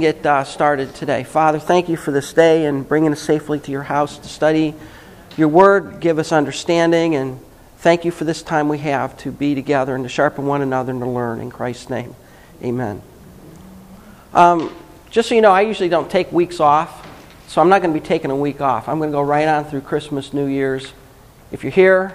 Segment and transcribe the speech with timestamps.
[0.00, 1.24] get uh, started today.
[1.24, 4.74] Father, thank you for this day and bringing us safely to your house to study
[5.36, 6.00] your word.
[6.00, 7.40] Give us understanding and
[7.78, 10.92] thank you for this time we have to be together and to sharpen one another
[10.92, 11.40] and to learn.
[11.40, 12.14] In Christ's name,
[12.62, 13.02] amen.
[14.34, 14.74] Um,
[15.10, 17.06] just so you know, I usually don't take weeks off,
[17.48, 18.88] so I'm not going to be taking a week off.
[18.88, 20.92] I'm going to go right on through Christmas, New Year's.
[21.52, 22.12] If you're here,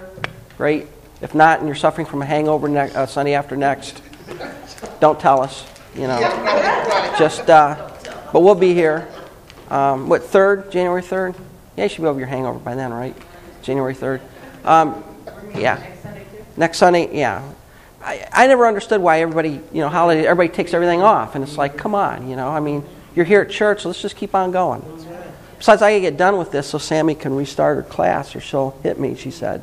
[0.56, 0.86] great.
[1.20, 4.02] If not, and you're suffering from a hangover ne- uh, Sunday after next,
[5.00, 5.71] don't tell us.
[5.94, 6.20] You know,
[7.18, 7.48] just.
[7.48, 7.90] Uh,
[8.32, 9.06] but we'll be here.
[9.68, 10.72] Um, what third?
[10.72, 11.34] January third?
[11.76, 13.16] Yeah, you should be over your hangover by then, right?
[13.62, 14.20] January third.
[14.64, 15.04] Um,
[15.54, 15.84] yeah.
[16.56, 17.42] Next Sunday, yeah.
[18.02, 21.56] I, I never understood why everybody, you know, holiday, everybody takes everything off, and it's
[21.56, 22.48] like, come on, you know.
[22.48, 24.82] I mean, you're here at church, so let's just keep on going.
[25.58, 28.76] Besides, I gotta get done with this so Sammy can restart her class, or she'll
[28.82, 29.14] hit me.
[29.14, 29.62] She said.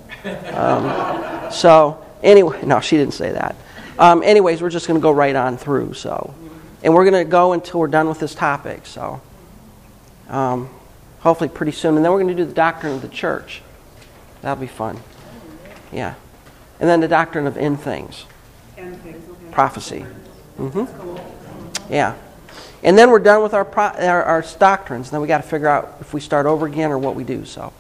[0.54, 3.56] Um, so anyway, no, she didn't say that.
[4.00, 5.94] Um, anyways, we're just gonna go right on through.
[5.94, 6.34] So,
[6.82, 8.88] and we're gonna go until we're done with this topic.
[8.88, 9.22] So,
[10.30, 10.70] um,
[11.20, 13.62] hopefully pretty soon, and then we're gonna do the doctrine of the church.
[14.42, 15.00] That'll be fun.
[15.92, 16.16] Yeah,
[16.80, 18.26] and then the doctrine of in things,
[19.52, 20.06] prophecy.
[20.58, 21.94] Mm-hmm.
[21.94, 22.16] Yeah.
[22.84, 25.08] And then we're done with our, pro- our, our doctrines.
[25.08, 27.24] And then we got to figure out if we start over again or what we
[27.24, 27.46] do.
[27.46, 27.74] So,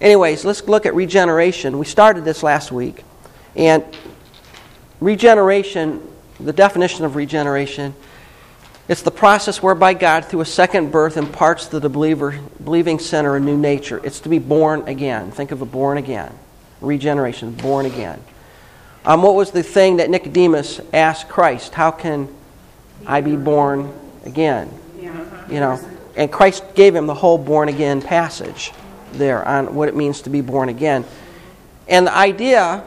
[0.00, 1.78] anyways, let's look at regeneration.
[1.78, 3.02] We started this last week.
[3.54, 3.84] And
[5.00, 6.02] regeneration,
[6.38, 7.94] the definition of regeneration,
[8.88, 13.34] it's the process whereby God, through a second birth, imparts to the believer, believing sinner
[13.34, 14.00] a new nature.
[14.04, 15.32] It's to be born again.
[15.32, 16.32] Think of a born again.
[16.80, 18.22] Regeneration, born again.
[19.04, 21.74] Um, what was the thing that Nicodemus asked Christ?
[21.74, 22.28] How can
[23.06, 23.92] I be born
[24.24, 24.72] again?
[25.50, 25.80] You know,
[26.16, 28.72] and Christ gave him the whole born again passage
[29.12, 31.04] there on what it means to be born again.
[31.88, 32.84] And the idea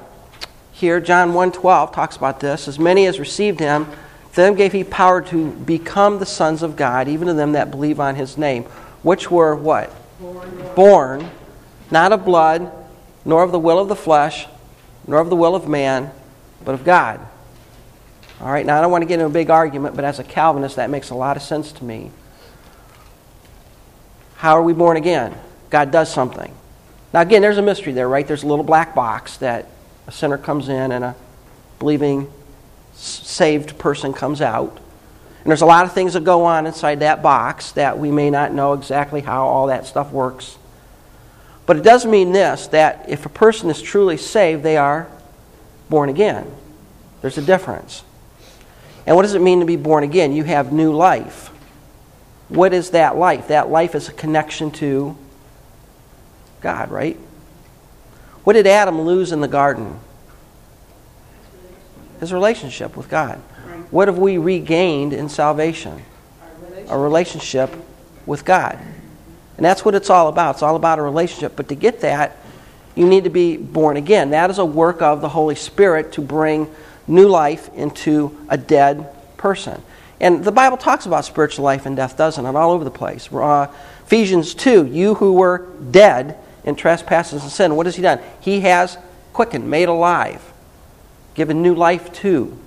[0.79, 2.67] here, John 1.12 talks about this.
[2.67, 3.87] As many as received him,
[4.33, 7.99] them gave he power to become the sons of God, even to them that believe
[7.99, 8.63] on his name,
[9.03, 9.93] which were what?
[10.19, 10.75] Born.
[10.75, 11.31] Born,
[11.91, 12.71] not of blood,
[13.25, 14.47] nor of the will of the flesh,
[15.05, 16.11] nor of the will of man,
[16.63, 17.19] but of God.
[18.39, 20.23] All right, now I don't want to get into a big argument, but as a
[20.23, 22.11] Calvinist, that makes a lot of sense to me.
[24.37, 25.35] How are we born again?
[25.69, 26.53] God does something.
[27.13, 28.25] Now, again, there's a mystery there, right?
[28.25, 29.65] There's a little black box that
[30.09, 31.15] a sinner comes in and a
[31.77, 32.31] believing,
[32.93, 34.75] saved person comes out.
[34.75, 38.31] And there's a lot of things that go on inside that box that we may
[38.31, 40.57] not know exactly how all that stuff works.
[41.67, 45.07] But it does mean this that if a person is truly saved, they are
[45.91, 46.51] born again.
[47.21, 48.03] There's a difference.
[49.05, 50.33] And what does it mean to be born again?
[50.33, 51.49] You have new life.
[52.47, 53.49] What is that life?
[53.49, 55.15] That life is a connection to
[56.61, 57.19] God, right?
[58.49, 59.99] What did Adam lose in the garden?
[62.19, 63.35] His relationship with God.
[63.91, 66.01] What have we regained in salvation?
[66.87, 67.69] A relationship
[68.25, 68.79] with God.
[69.57, 70.55] And that's what it's all about.
[70.55, 71.55] It's all about a relationship.
[71.55, 72.37] But to get that,
[72.95, 74.31] you need to be born again.
[74.31, 76.73] That is a work of the Holy Spirit to bring
[77.05, 79.79] new life into a dead person.
[80.19, 82.55] And the Bible talks about spiritual life and death, doesn't it?
[82.55, 83.31] All over the place.
[83.31, 83.71] Uh,
[84.07, 88.19] Ephesians 2 You who were dead in trespasses and sin, what has He done?
[88.39, 88.97] He has
[89.33, 90.53] quickened, made alive,
[91.35, 92.57] given new life to.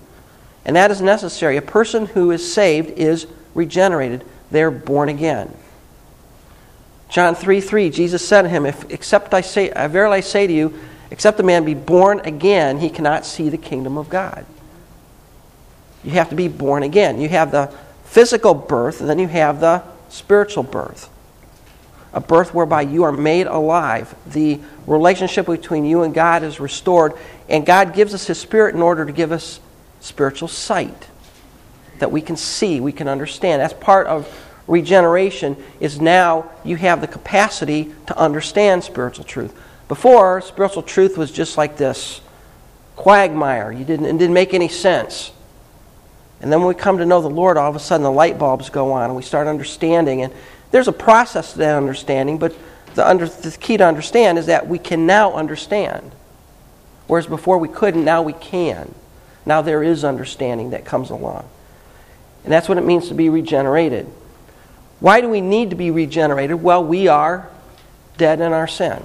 [0.64, 1.56] And that is necessary.
[1.56, 5.54] A person who is saved is regenerated, they're born again.
[7.08, 10.52] John 3 3, Jesus said to him, if, Except I say, I verily say to
[10.52, 10.78] you,
[11.10, 14.46] except a man be born again, he cannot see the kingdom of God.
[16.02, 17.20] You have to be born again.
[17.20, 17.66] You have the
[18.04, 21.10] physical birth, and then you have the spiritual birth.
[22.14, 24.14] A birth whereby you are made alive.
[24.26, 27.14] The relationship between you and God is restored,
[27.48, 29.60] and God gives us His Spirit in order to give us
[30.00, 31.08] spiritual sight
[32.02, 33.62] that we can see, we can understand.
[33.62, 34.28] That's part of
[34.66, 39.54] regeneration is now you have the capacity to understand spiritual truth.
[39.86, 42.20] Before, spiritual truth was just like this
[42.96, 43.70] quagmire.
[43.70, 45.30] You didn't, it didn't make any sense.
[46.40, 48.36] And then when we come to know the Lord, all of a sudden the light
[48.36, 50.22] bulbs go on and we start understanding.
[50.22, 50.32] And
[50.72, 52.56] there's a process to that understanding, but
[52.94, 56.12] the, under, the key to understand is that we can now understand.
[57.06, 58.94] Whereas before we couldn't, now we can.
[59.46, 61.48] Now there is understanding that comes along.
[62.44, 64.06] And that's what it means to be regenerated.
[64.98, 66.62] Why do we need to be regenerated?
[66.62, 67.48] Well, we are
[68.16, 69.02] dead in our sin.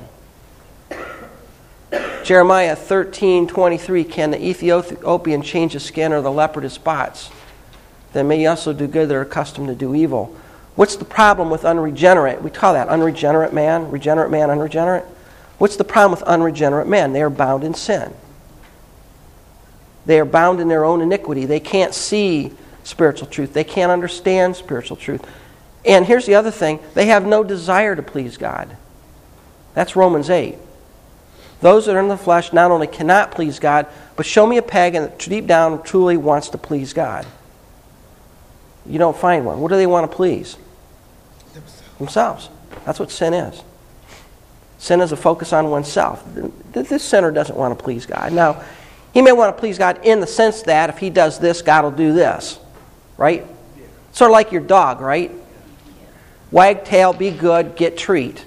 [2.24, 7.30] Jeremiah 13, 23, Can the Ethiopian change his skin or the leopard his spots?
[8.14, 10.36] Then may he also do good that are accustomed to do evil.
[10.78, 12.44] What's the problem with unregenerate?
[12.44, 15.06] We call that unregenerate man, regenerate man, unregenerate.
[15.58, 17.14] What's the problem with unregenerate men?
[17.14, 18.14] They are bound in sin.
[20.06, 21.46] They are bound in their own iniquity.
[21.46, 22.54] They can't see
[22.84, 23.54] spiritual truth.
[23.54, 25.26] They can't understand spiritual truth.
[25.84, 28.78] And here's the other thing they have no desire to please God.
[29.74, 30.60] That's Romans 8.
[31.62, 34.62] Those that are in the flesh not only cannot please God, but show me a
[34.62, 37.26] pagan that deep down truly wants to please God.
[38.86, 39.60] You don't find one.
[39.60, 40.56] What do they want to please?
[41.98, 42.50] Themselves.
[42.86, 43.64] That's what sin is.
[44.78, 46.24] Sin is a focus on oneself.
[46.72, 48.32] This sinner doesn't want to please God.
[48.32, 48.64] Now,
[49.14, 51.84] he may want to please God in the sense that if he does this, God
[51.84, 52.60] will do this.
[53.18, 53.46] Right?
[54.12, 55.32] Sort of like your dog, right?
[56.52, 58.46] Wag tail, be good, get treat.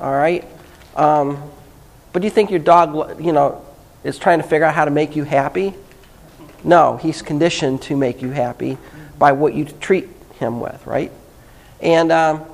[0.00, 0.44] All right?
[0.96, 1.50] Um,
[2.12, 3.64] but do you think your dog, you know,
[4.02, 5.74] is trying to figure out how to make you happy?
[6.64, 8.76] No, he's conditioned to make you happy
[9.18, 10.08] by what you treat
[10.40, 11.12] him with, right?
[11.80, 12.44] And um,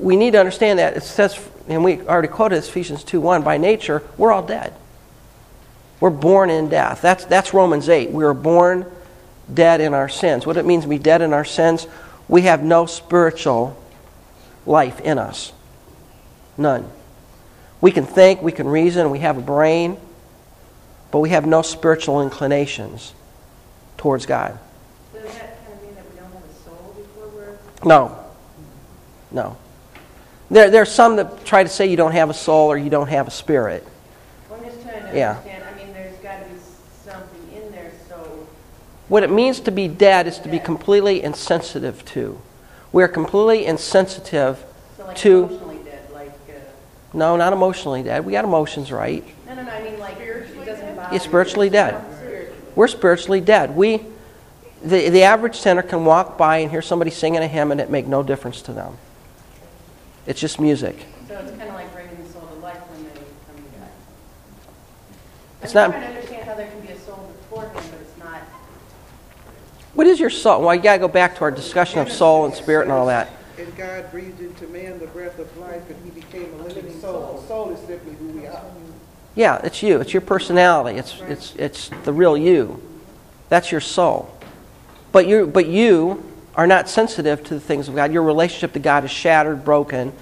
[0.00, 1.38] we need to understand that it says,
[1.68, 4.72] and we already quoted this, Ephesians 2 1, by nature, we're all dead.
[6.00, 7.02] We're born in death.
[7.02, 8.10] That's, that's Romans 8.
[8.10, 8.86] We were born
[9.52, 10.46] dead in our sins.
[10.46, 11.86] What it means to be dead in our sins,
[12.26, 13.76] we have no spiritual
[14.64, 15.52] life in us.
[16.56, 16.90] None.
[17.80, 19.98] We can think, we can reason, we have a brain,
[21.10, 23.12] but we have no spiritual inclinations
[23.96, 24.58] towards God.
[25.12, 27.58] Does that kind of mean that we don't have a soul before we're.
[27.84, 28.16] No.
[29.30, 29.56] No.
[30.50, 32.90] There, there are some that try to say you don't have a soul or you
[32.90, 33.86] don't have a spirit.
[34.52, 35.30] I'm just trying to Yeah.
[35.36, 36.56] understand, I mean, there's got to be
[37.04, 38.16] something in there, so,
[39.08, 42.40] What it means to be dead is to be completely insensitive to.
[42.92, 44.64] We're completely insensitive
[44.96, 46.52] so like To- emotionally dead, like, uh,
[47.12, 48.24] No, not emotionally dead.
[48.26, 49.24] We got emotions right.
[49.46, 51.18] no, no, no, I mean like, it doesn't bother You're you.
[51.20, 51.94] spiritually dead.
[52.18, 52.58] Spiritually.
[52.74, 53.76] We're spiritually dead.
[53.76, 54.04] We,
[54.82, 57.88] the, the average sinner can walk by and hear somebody singing a hymn and it
[57.88, 58.96] make no difference to them.
[60.26, 60.96] It's just music.
[61.28, 63.88] So it's kind of like bringing the soul to life when they come to God.
[65.62, 68.00] It's I'm not- trying to understand how there can be a soul before him, but
[68.00, 68.40] it's not,
[69.94, 70.62] What is your soul?
[70.62, 73.06] Well, you got to go back to our discussion of soul and spirit and all
[73.06, 73.30] that.
[73.58, 77.40] And God breathed into man the breath of life, and he became a living soul.
[77.40, 78.62] The soul is simply who we are.
[79.34, 80.00] Yeah, it's you.
[80.00, 80.98] It's your personality.
[80.98, 82.82] It's, it's, it's the real you.
[83.48, 84.34] That's your soul.
[85.12, 86.22] But you, but you
[86.54, 88.12] are not sensitive to the things of God.
[88.12, 90.12] Your relationship to God is shattered, broken,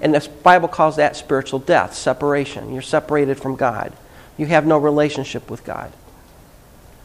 [0.00, 2.72] and the Bible calls that spiritual death, separation.
[2.72, 3.92] You're separated from God.
[4.36, 5.92] You have no relationship with God.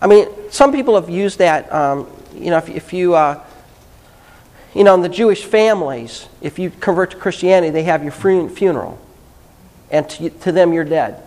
[0.01, 1.71] I mean, some people have used that.
[1.73, 3.43] Um, you know, if, if you, uh,
[4.75, 8.99] you know, in the Jewish families, if you convert to Christianity, they have your funeral,
[9.89, 11.23] and to, to them, you're dead.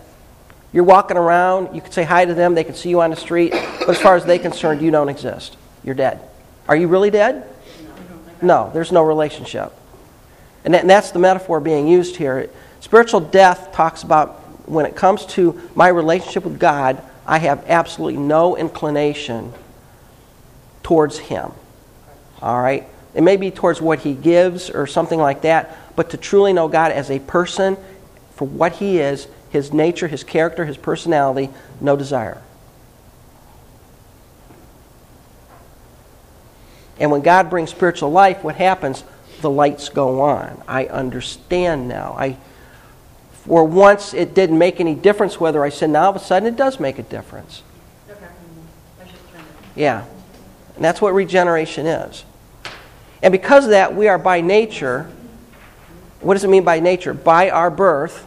[0.73, 3.15] You're walking around, you can say hi to them, they can see you on the
[3.15, 5.57] street, but as far as they're concerned, you don't exist.
[5.83, 6.19] You're dead.
[6.67, 7.47] Are you really dead?
[8.41, 9.73] No, there's no relationship.
[10.65, 12.49] And, that, and that's the metaphor being used here.
[12.81, 18.21] Spiritual death talks about when it comes to my relationship with God, I have absolutely
[18.21, 19.53] no inclination
[20.83, 21.51] towards Him.
[22.41, 22.87] All right?
[23.13, 26.67] It may be towards what He gives or something like that, but to truly know
[26.67, 27.77] God as a person
[28.35, 31.49] for what He is, His nature, His character, His personality,
[31.81, 32.41] no desire.
[36.99, 39.03] And when God brings spiritual life, what happens?
[39.41, 40.61] The lights go on.
[40.67, 42.15] I understand now.
[42.17, 42.37] I,
[43.31, 45.93] for once, it didn't make any difference whether I sinned.
[45.93, 47.61] Now, all of a sudden, it does make a difference.
[48.09, 48.25] okay.
[48.99, 50.05] I'm just trying to, Yeah.
[50.75, 52.23] And that's what regeneration is.
[53.21, 55.09] And because of that, we are by nature,
[56.19, 57.13] what does it mean by nature?
[57.13, 58.25] By our birth,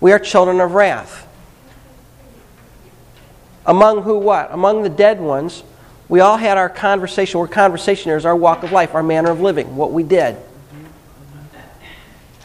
[0.00, 1.26] we are children of wrath.
[3.64, 4.52] Among who what?
[4.52, 5.62] Among the dead ones,
[6.08, 7.40] we all had our conversation.
[7.40, 10.36] We're conversationers, our walk of life, our manner of living, what we did.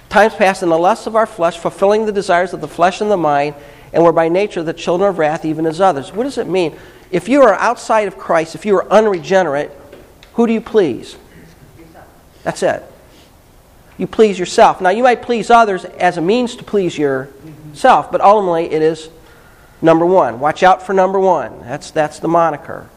[0.09, 3.09] Times passed in the lusts of our flesh, fulfilling the desires of the flesh and
[3.09, 3.55] the mind,
[3.93, 6.11] and we're by nature the children of wrath, even as others.
[6.11, 6.75] What does it mean?
[7.11, 9.71] If you are outside of Christ, if you are unregenerate,
[10.33, 11.17] who do you please?
[12.43, 12.83] That's it.
[13.97, 14.81] You please yourself.
[14.81, 19.09] Now, you might please others as a means to please yourself, but ultimately it is
[19.81, 20.39] number one.
[20.39, 21.59] Watch out for number one.
[21.61, 22.89] That's, that's the moniker.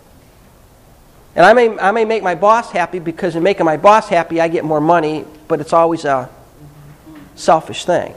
[1.37, 4.41] And I may, I may make my boss happy because in making my boss happy,
[4.41, 6.31] I get more money, but it's always a
[7.35, 8.15] selfish thing.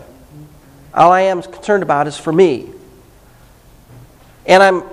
[0.94, 2.70] All I am concerned about is for me.
[4.46, 4.84] And I'm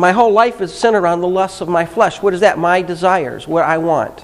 [0.00, 2.22] my whole life is centered around the lusts of my flesh.
[2.22, 2.58] What is that?
[2.58, 4.20] My desires, what I want.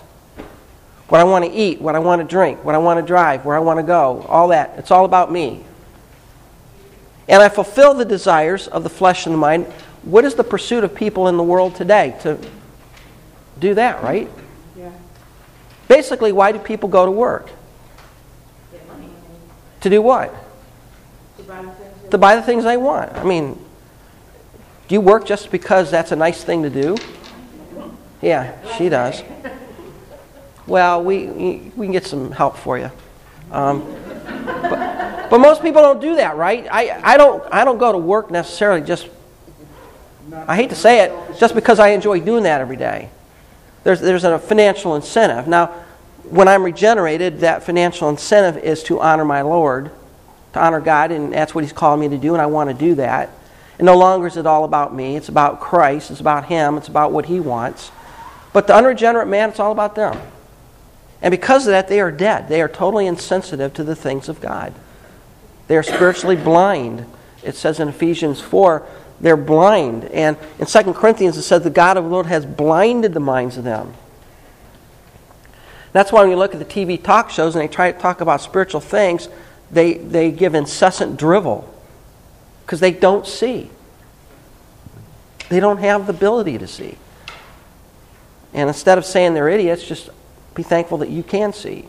[1.08, 3.44] What I want to eat, what I want to drink, what I want to drive,
[3.44, 4.78] where I want to go, all that.
[4.78, 5.62] It's all about me.
[7.28, 9.66] And I fulfill the desires of the flesh and the mind.
[10.06, 12.16] What is the pursuit of people in the world today?
[12.22, 12.38] To
[13.58, 14.30] do that, right?
[14.78, 14.92] Yeah.
[15.88, 17.50] Basically, why do people go to work?
[18.70, 19.08] get money.
[19.80, 20.32] To do what?
[21.38, 23.14] To buy the things To buy the things they want.
[23.14, 23.54] I mean,
[24.86, 26.96] do you work just because that's a nice thing to do?
[28.22, 29.24] Yeah, she does.
[30.68, 31.26] Well, we,
[31.76, 32.92] we can get some help for you.
[33.50, 33.84] Um,
[34.44, 36.64] but, but most people don't do that, right?
[36.70, 39.08] I, I, don't, I don't go to work necessarily just,
[40.32, 43.10] I hate to say it, just because I enjoy doing that every day.
[43.84, 45.46] There's, there's a financial incentive.
[45.46, 45.66] Now,
[46.24, 49.92] when I'm regenerated, that financial incentive is to honor my Lord,
[50.54, 52.74] to honor God, and that's what He's called me to do, and I want to
[52.74, 53.30] do that.
[53.78, 55.16] And no longer is it all about me.
[55.16, 56.10] It's about Christ.
[56.10, 56.76] It's about Him.
[56.76, 57.92] It's about what He wants.
[58.52, 60.18] But the unregenerate man, it's all about them.
[61.22, 62.48] And because of that, they are dead.
[62.48, 64.74] They are totally insensitive to the things of God.
[65.68, 67.06] They are spiritually blind.
[67.42, 68.86] It says in Ephesians 4,
[69.20, 70.04] they're blind.
[70.06, 73.56] And in 2 Corinthians, it says the God of the Lord has blinded the minds
[73.56, 73.94] of them.
[75.92, 78.20] That's why when you look at the TV talk shows and they try to talk
[78.20, 79.28] about spiritual things,
[79.70, 81.72] they, they give incessant drivel
[82.64, 83.70] because they don't see.
[85.48, 86.98] They don't have the ability to see.
[88.52, 90.10] And instead of saying they're idiots, just
[90.54, 91.86] be thankful that you can see.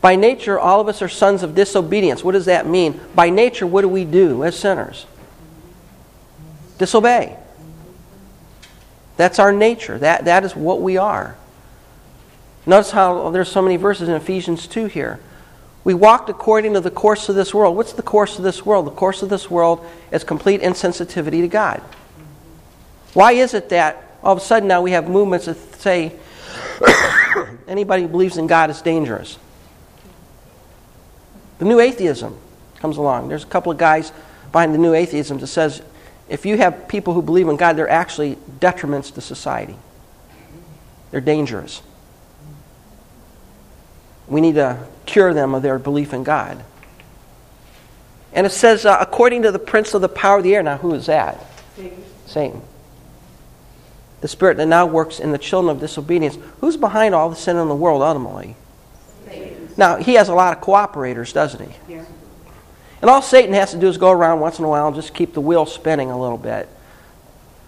[0.00, 2.24] By nature, all of us are sons of disobedience.
[2.24, 3.00] What does that mean?
[3.14, 5.06] By nature, what do we do as sinners?
[6.78, 7.36] Disobey.
[9.16, 9.98] That's our nature.
[9.98, 11.36] That, that is what we are.
[12.64, 15.20] Notice how there's so many verses in Ephesians 2 here.
[15.84, 17.76] We walked according to the course of this world.
[17.76, 18.86] What's the course of this world?
[18.86, 21.82] The course of this world is complete insensitivity to God.
[23.12, 26.12] Why is it that all of a sudden now we have movements that say
[27.68, 29.38] anybody who believes in God is dangerous.
[31.60, 32.36] The new atheism
[32.80, 33.28] comes along.
[33.28, 34.12] There's a couple of guys
[34.50, 35.80] behind the new atheism that says
[36.28, 39.76] if you have people who believe in God, they're actually detriments to society.
[41.12, 41.82] They're dangerous.
[44.26, 46.64] We need to cure them of their belief in God.
[48.32, 50.62] And it says, uh, according to the prince of the power of the air.
[50.62, 51.44] Now, who is that?
[51.76, 52.04] Satan.
[52.26, 52.62] Satan
[54.20, 56.38] the spirit that now works in the children of disobedience.
[56.60, 58.56] Who's behind all the sin in the world ultimately?
[59.80, 61.94] Now, he has a lot of cooperators, doesn't he?
[61.94, 62.04] Yeah.
[63.00, 65.14] And all Satan has to do is go around once in a while and just
[65.14, 66.68] keep the wheel spinning a little bit.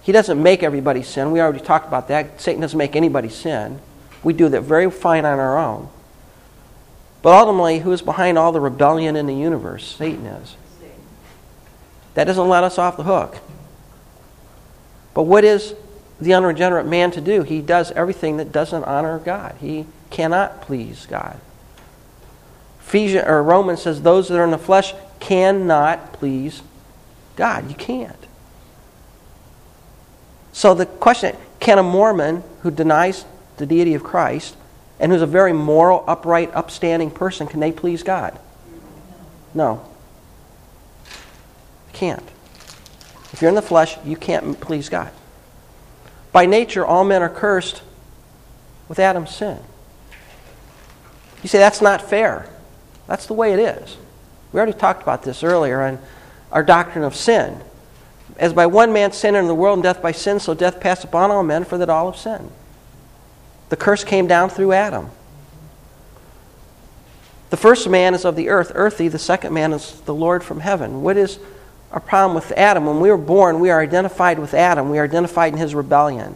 [0.03, 1.33] He doesn't make everybody sin.
[1.33, 2.39] We already talked about that.
[2.39, 3.81] Satan doesn't make anybody sin.
[4.23, 5.89] We do that very fine on our own.
[7.23, 9.97] But ultimately, who is behind all the rebellion in the universe?
[9.97, 10.55] Satan is.
[12.13, 13.39] That doesn't let us off the hook.
[15.15, 15.75] But what is
[16.21, 17.43] the unregenerate man to do.
[17.43, 19.57] He does everything that doesn't honor God.
[19.61, 21.41] He cannot please God.
[22.93, 26.61] Ephesians, or Romans says those that are in the flesh cannot please
[27.37, 27.71] God.
[27.71, 28.15] You can't.
[30.53, 33.25] So the question can a Mormon who denies
[33.57, 34.59] the deity of Christ
[35.01, 38.39] and who's a very moral, upright, upstanding person, can they please God?
[39.55, 39.83] No.
[41.95, 42.29] Can't.
[43.33, 45.11] If you're in the flesh, you can't please God.
[46.31, 47.81] By nature, all men are cursed
[48.87, 49.61] with Adam's sin.
[51.43, 52.51] You say that's not fair.
[53.13, 53.99] That's the way it is.
[54.55, 55.99] We already talked about this earlier on
[56.51, 57.61] our doctrine of sin.
[58.39, 61.05] As by one man sin into the world, and death by sin, so death passed
[61.05, 62.51] upon all men, for that all have sinned.
[63.69, 65.11] The curse came down through Adam.
[67.51, 69.09] The first man is of the earth, earthy.
[69.09, 71.03] The second man is the Lord from heaven.
[71.03, 71.39] What is
[71.91, 72.87] our problem with Adam.
[72.87, 74.89] When we were born, we are identified with Adam.
[74.89, 76.35] We are identified in his rebellion.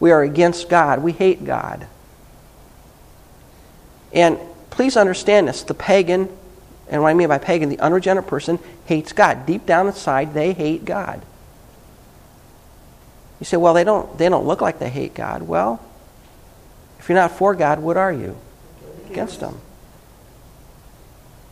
[0.00, 1.04] We are against God.
[1.04, 1.86] We hate God.
[4.12, 4.40] And
[4.74, 6.28] please understand this the pagan,
[6.88, 9.46] and what I mean by pagan, the unregenerate person hates God.
[9.46, 11.22] Deep down inside, they hate God.
[13.40, 15.42] You say, well, they don't, they don't look like they hate God.
[15.42, 15.80] Well,
[16.98, 18.36] if you're not for God, what are you?
[19.10, 19.54] Against Him.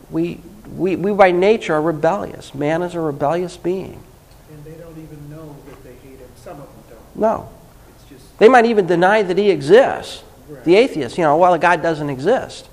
[0.09, 0.41] We,
[0.75, 2.53] we, we by nature are rebellious.
[2.53, 4.03] Man is a rebellious being.
[4.51, 6.29] And they don't even know that they hate him.
[6.35, 7.15] Some of them don't.
[7.15, 7.49] No.
[7.95, 10.23] It's just They might even deny that he exists.
[10.47, 10.63] Right.
[10.63, 12.67] The atheist, you know, well, God doesn't exist.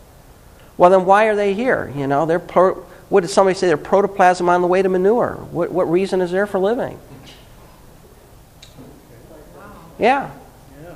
[0.80, 1.92] Well, then why are they here?
[1.94, 2.72] You know, they're pro,
[3.10, 3.66] what did somebody say?
[3.66, 5.32] They're protoplasm on the way to manure.
[5.50, 6.98] What, what reason is there for living?
[9.98, 10.30] Yeah.
[10.82, 10.94] yeah.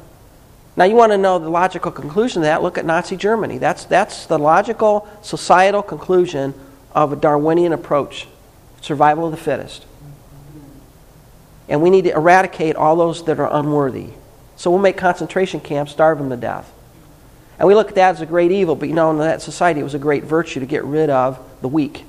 [0.75, 2.63] Now, you want to know the logical conclusion of that?
[2.63, 3.59] Look at Nazi Germany.
[3.59, 6.55] That's, that's the logical societal conclusion
[6.95, 8.27] of a Darwinian approach
[8.81, 9.85] survival of the fittest.
[11.69, 14.13] And we need to eradicate all those that are unworthy.
[14.57, 16.74] So we'll make concentration camps, starve them to death.
[17.59, 19.81] And we look at that as a great evil, but you know, in that society,
[19.81, 22.05] it was a great virtue to get rid of the weak.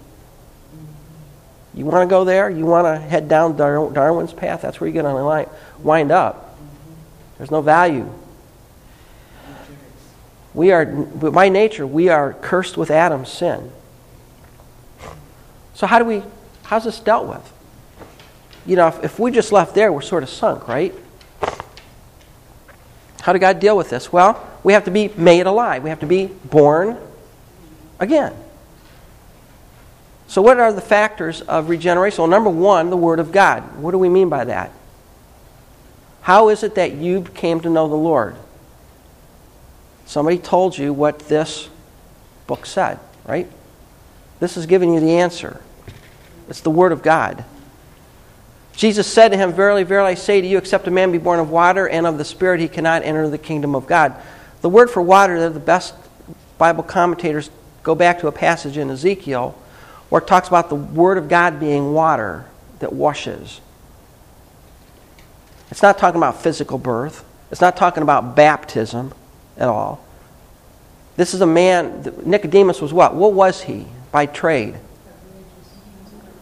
[1.76, 2.50] You want to go there?
[2.50, 4.62] You want to head down Dar- Darwin's path?
[4.62, 6.58] That's where you're going to wind up.
[7.38, 8.12] There's no value.
[10.54, 13.72] We are, by nature, we are cursed with Adam's sin.
[15.74, 16.24] So how do we,
[16.64, 17.52] how's this dealt with?
[18.66, 20.96] You know, if, if we just left there, we're sort of sunk, right?
[23.22, 24.14] How did God deal with this?
[24.14, 25.84] Well, we have to be made alive.
[25.84, 26.98] We have to be born
[28.00, 28.34] again.
[30.28, 32.24] So, what are the factors of regeneration?
[32.24, 33.78] Well, number one, the Word of God.
[33.78, 34.72] What do we mean by that?
[36.22, 38.36] How is it that you came to know the Lord?
[40.08, 41.70] Somebody told you what this
[42.48, 43.48] book said, right?
[44.40, 45.62] This is giving you the answer.
[46.50, 47.46] It's the Word of God.
[48.76, 51.40] Jesus said to him, Verily, verily, I say to you, except a man be born
[51.40, 54.20] of water and of the Spirit, he cannot enter the kingdom of God.
[54.66, 55.94] The word for water, they're the best
[56.58, 57.52] Bible commentators
[57.84, 59.52] go back to a passage in Ezekiel
[60.10, 62.46] where it talks about the Word of God being water
[62.80, 63.62] that washes.
[65.70, 69.14] It's not talking about physical birth, it's not talking about baptism
[69.56, 70.04] at all.
[71.16, 73.14] This is a man, Nicodemus was what?
[73.14, 74.78] What was he by trade?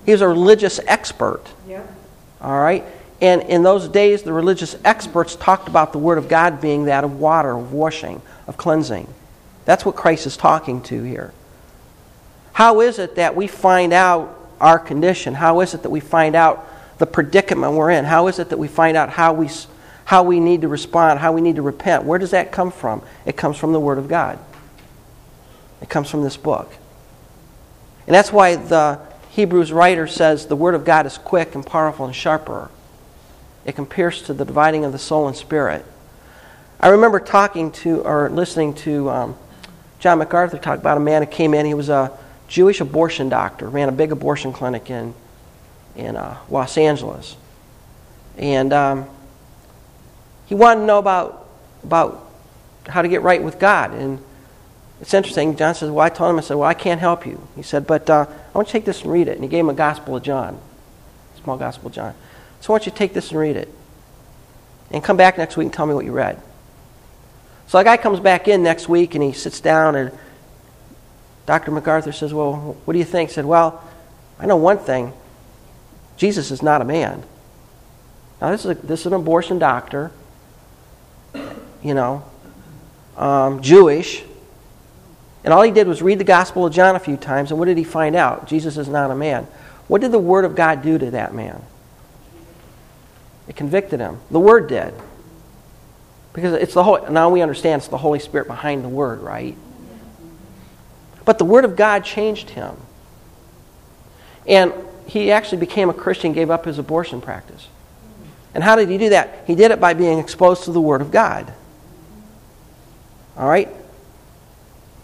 [0.06, 1.44] He was a religious expert.
[1.68, 1.86] Yeah.
[2.40, 2.86] All right?
[3.24, 7.06] And in those days, the religious experts talked about the Word of God being that
[7.06, 9.08] of water, of washing, of cleansing.
[9.64, 11.34] That's what Christ is talking to here.
[12.52, 15.36] How is it that we find out our condition?
[15.36, 18.04] How is it that we find out the predicament we're in?
[18.04, 19.50] How is it that we find out how we,
[20.04, 22.04] how we need to respond, how we need to repent?
[22.04, 23.02] Where does that come from?
[23.26, 24.38] It comes from the Word of God,
[25.82, 26.74] it comes from this book.
[28.06, 29.00] And that's why the
[29.30, 32.70] Hebrews writer says the Word of God is quick and powerful and sharper.
[33.66, 35.86] It can pierce to the dividing of the soul and spirit.
[36.80, 39.38] I remember talking to or listening to um,
[40.00, 41.66] John MacArthur talk about a man who came in.
[41.66, 42.12] He was a
[42.48, 45.14] Jewish abortion doctor, ran a big abortion clinic in,
[45.96, 47.38] in uh, Los Angeles.
[48.38, 49.06] And um,
[50.46, 51.48] he wanted to know about,
[51.84, 52.30] about
[52.88, 53.92] how to get right with God.
[53.92, 54.20] And
[55.00, 55.56] it's interesting.
[55.56, 57.48] John says, Well, I told him, I said, Well, I can't help you.
[57.56, 59.36] He said, But uh, I want you to take this and read it.
[59.36, 60.60] And he gave him a Gospel of John,
[61.42, 62.14] small Gospel of John.
[62.64, 63.68] So I want you to take this and read it.
[64.90, 66.42] And come back next week and tell me what you read.
[67.68, 70.18] So the guy comes back in next week and he sits down and
[71.46, 71.72] Dr.
[71.72, 73.32] MacArthur says, Well, what do you think?
[73.32, 73.84] He said, Well,
[74.40, 75.12] I know one thing.
[76.16, 77.24] Jesus is not a man.
[78.40, 80.12] Now, this is, a, this is an abortion doctor,
[81.84, 82.24] you know,
[83.18, 84.24] um, Jewish.
[85.44, 87.66] And all he did was read the Gospel of John a few times, and what
[87.66, 88.48] did he find out?
[88.48, 89.48] Jesus is not a man.
[89.90, 91.62] What did the Word of God do to that man?
[93.48, 94.20] It convicted him.
[94.32, 94.94] The Word did.
[96.34, 99.56] Because it's the Holy, now we understand it's the Holy Spirit behind the Word, right?
[101.26, 102.76] But the Word of God changed him.
[104.48, 104.74] And
[105.06, 107.68] he actually became a Christian, gave up his abortion practice.
[108.54, 109.44] And how did he do that?
[109.48, 111.54] He did it by being exposed to the Word of God.
[113.38, 113.70] All right?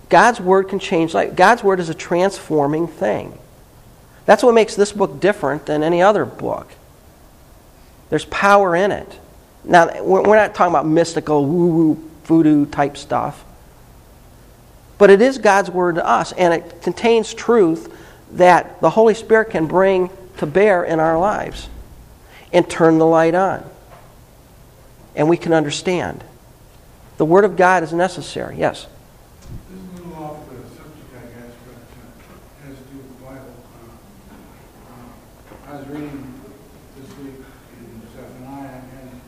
[0.09, 1.35] God's Word can change life.
[1.35, 3.37] God's Word is a transforming thing.
[4.25, 6.69] That's what makes this book different than any other book.
[8.09, 9.19] There's power in it.
[9.63, 13.43] Now, we're not talking about mystical, woo woo, voodoo type stuff.
[14.97, 17.95] But it is God's Word to us, and it contains truth
[18.33, 21.69] that the Holy Spirit can bring to bear in our lives
[22.51, 23.63] and turn the light on.
[25.15, 26.23] And we can understand.
[27.17, 28.57] The Word of God is necessary.
[28.57, 28.87] Yes?
[29.69, 33.19] This is a little off the subject, I guess, but uh, has to do with
[33.19, 33.55] the Bible.
[34.87, 36.41] Uh, uh, I was reading
[36.97, 37.35] this week
[37.77, 39.21] in Zephaniah, and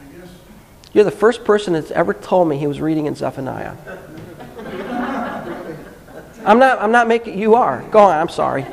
[0.00, 0.30] I guess
[0.98, 3.76] You're the first person that's ever told me he was reading in Zephaniah.
[6.44, 7.82] I'm not, I'm not making, you are.
[7.92, 8.62] Go on, I'm sorry.
[8.62, 8.68] No,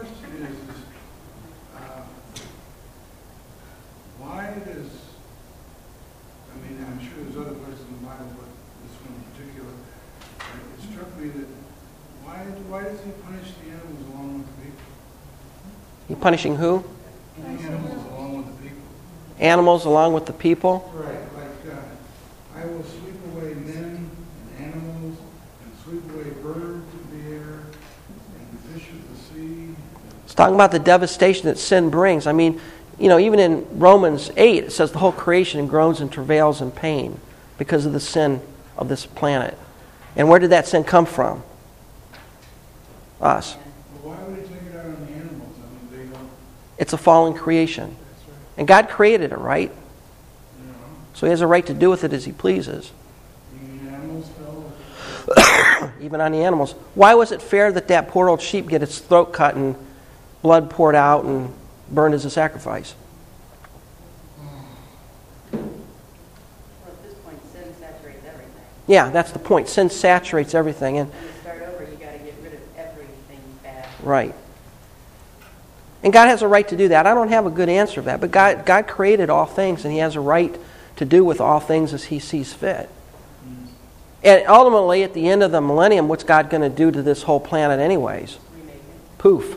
[0.00, 0.56] is, is
[4.18, 4.88] why does,
[6.48, 8.48] I mean, I'm sure there's other places in the Bible, but
[8.80, 9.74] this one in particular,
[10.72, 11.48] it struck me that
[12.22, 12.36] why,
[12.70, 14.84] why does he punish the animals along with the people?
[16.08, 16.82] You punishing who?
[17.36, 18.86] The animals along with the people.
[19.38, 20.90] Animals along with the people?
[20.94, 24.08] Right, like, uh, I will sweep away men
[24.58, 25.18] and animals,
[25.64, 27.60] and sweep away birds of the air,
[28.38, 29.74] and fish of the sea.
[30.24, 32.26] It's talking about the devastation that sin brings.
[32.26, 32.60] I mean,
[32.98, 36.70] you know, even in Romans 8, it says the whole creation groans and travails in
[36.70, 37.20] pain
[37.58, 38.40] because of the sin
[38.76, 39.58] of this planet.
[40.16, 41.42] And where did that sin come from?
[43.20, 43.54] Us.
[43.94, 45.56] But why would he take it out on the animals?
[45.58, 46.28] I mean, they don't,
[46.78, 47.96] It's a fallen creation.
[48.56, 49.72] And God created it, right?
[51.14, 52.90] So he has a right to do with it as he pleases,
[53.54, 54.28] you mean animals
[55.38, 55.92] fell?
[56.00, 56.72] even on the animals.
[56.94, 59.76] Why was it fair that that poor old sheep get its throat cut and
[60.42, 61.54] blood poured out and
[61.90, 62.94] burned as a sacrifice?
[65.52, 65.62] Well,
[66.88, 68.62] at this point, sin saturates everything.
[68.88, 69.68] Yeah, that's the point.
[69.68, 70.98] Sin saturates everything.
[70.98, 73.86] And When you start over, you gotta get rid of everything bad.
[74.02, 74.34] Right.
[76.04, 77.06] And God has a right to do that.
[77.06, 79.92] I don't have a good answer for that, but God, God created all things, and
[79.92, 80.54] He has a right
[80.96, 82.90] to do with all things as He sees fit.
[84.22, 87.22] And ultimately, at the end of the millennium, what's God going to do to this
[87.22, 88.38] whole planet, anyways?
[89.18, 89.56] Poof.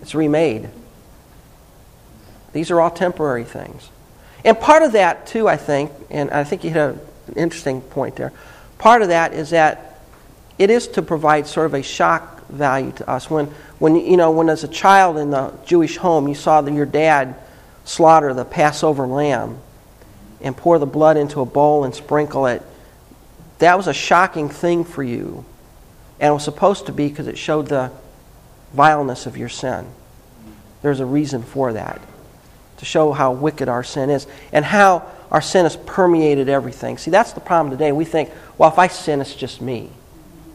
[0.00, 0.68] It's remade.
[2.52, 3.90] These are all temporary things.
[4.44, 7.00] And part of that, too, I think, and I think you hit an
[7.36, 8.32] interesting point there,
[8.78, 10.00] part of that is that
[10.58, 13.30] it is to provide sort of a shock value to us.
[13.30, 13.46] When,
[13.78, 17.36] when you know, when as a child in the Jewish home, you saw your dad
[17.84, 19.58] slaughter the Passover lamb
[20.40, 22.62] and pour the blood into a bowl and sprinkle it,
[23.58, 25.44] that was a shocking thing for you.
[26.20, 27.90] And it was supposed to be because it showed the
[28.72, 29.86] vileness of your sin.
[30.82, 32.00] There's a reason for that
[32.78, 36.98] to show how wicked our sin is and how our sin has permeated everything.
[36.98, 37.92] See, that's the problem today.
[37.92, 39.90] We think, well, if I sin, it's just me.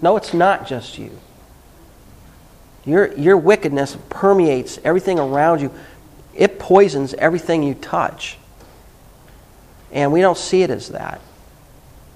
[0.02, 1.18] No, it's not just you.
[2.88, 5.72] Your, your wickedness permeates everything around you,
[6.34, 8.38] it poisons everything you touch.
[9.92, 11.20] And we don't see it as that.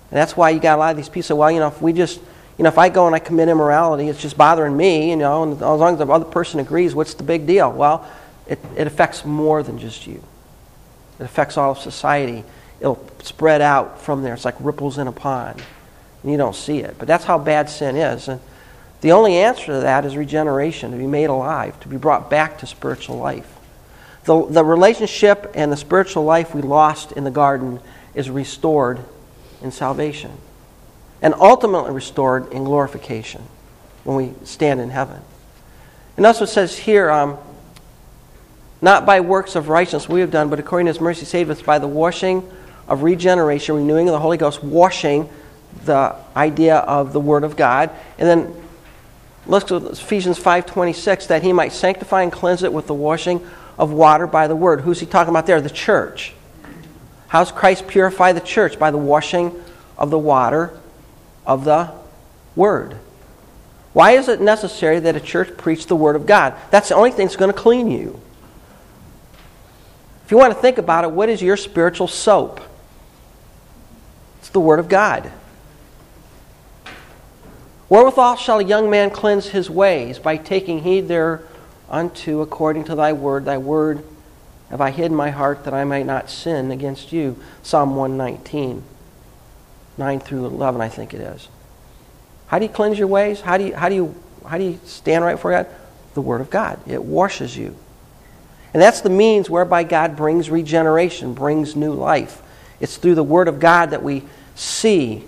[0.10, 1.82] And that's why you got a lot of these people say, well, you know, if
[1.82, 2.20] we just,
[2.58, 5.44] you know, if I go and I commit immorality, it's just bothering me, you know,
[5.44, 7.70] and as long as the other person agrees, what's the big deal?
[7.70, 8.10] Well,
[8.48, 10.24] it, it affects more than just you.
[11.20, 12.46] It affects all of society.
[12.80, 14.34] It'll spread out from there.
[14.34, 15.62] It's like ripples in a pond.
[16.24, 16.96] And you don't see it.
[16.98, 18.30] But that's how bad sin is.
[18.30, 18.40] And
[19.02, 22.60] the only answer to that is regeneration, to be made alive, to be brought back
[22.60, 23.52] to spiritual life.
[24.26, 27.80] The, the relationship and the spiritual life we lost in the garden
[28.14, 29.00] is restored
[29.62, 30.32] in salvation
[31.22, 33.42] and ultimately restored in glorification
[34.04, 35.22] when we stand in heaven.
[36.18, 37.38] And that's what it says here um,
[38.82, 41.62] not by works of righteousness we have done, but according to his mercy saved us
[41.62, 42.48] by the washing
[42.88, 45.30] of regeneration, renewing of the Holy Ghost, washing
[45.86, 47.92] the idea of the Word of God.
[48.18, 48.61] And then
[49.52, 53.46] let's at Ephesians 5.26, that he might sanctify and cleanse it with the washing
[53.78, 54.82] of water by the Word.
[54.82, 55.60] Who's he talking about there?
[55.60, 56.34] The church.
[57.28, 58.80] How's Christ purify the church?
[58.80, 59.54] By the washing
[59.98, 60.78] of the water
[61.46, 61.92] of the
[62.56, 62.98] Word.
[63.94, 66.56] Why is it necessary that a church preach the Word of God?
[66.70, 68.20] That's the only thing that's going to clean you.
[70.26, 72.62] If you want to think about it, what is your spiritual soap?
[74.40, 75.30] It's the Word of God.
[77.92, 80.18] Wherewithal shall a young man cleanse his ways?
[80.18, 83.44] By taking heed thereunto according to thy word.
[83.44, 84.06] Thy word
[84.70, 87.38] have I hid in my heart that I might not sin against you.
[87.64, 88.82] Psalm 119,
[89.98, 91.50] 9 through 11, I think it is.
[92.48, 93.42] How do you cleanse your ways?
[93.42, 94.16] How do you, how do you,
[94.48, 95.68] how do you stand right for God?
[96.14, 96.80] The Word of God.
[96.88, 97.76] It washes you.
[98.74, 102.42] And that's the means whereby God brings regeneration, brings new life.
[102.80, 104.24] It's through the Word of God that we
[104.56, 105.26] see.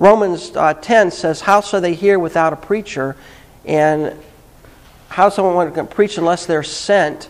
[0.00, 3.16] Romans uh, 10 says, How shall they hear without a preacher?
[3.66, 4.16] And
[5.10, 7.28] how someone can preach unless they're sent?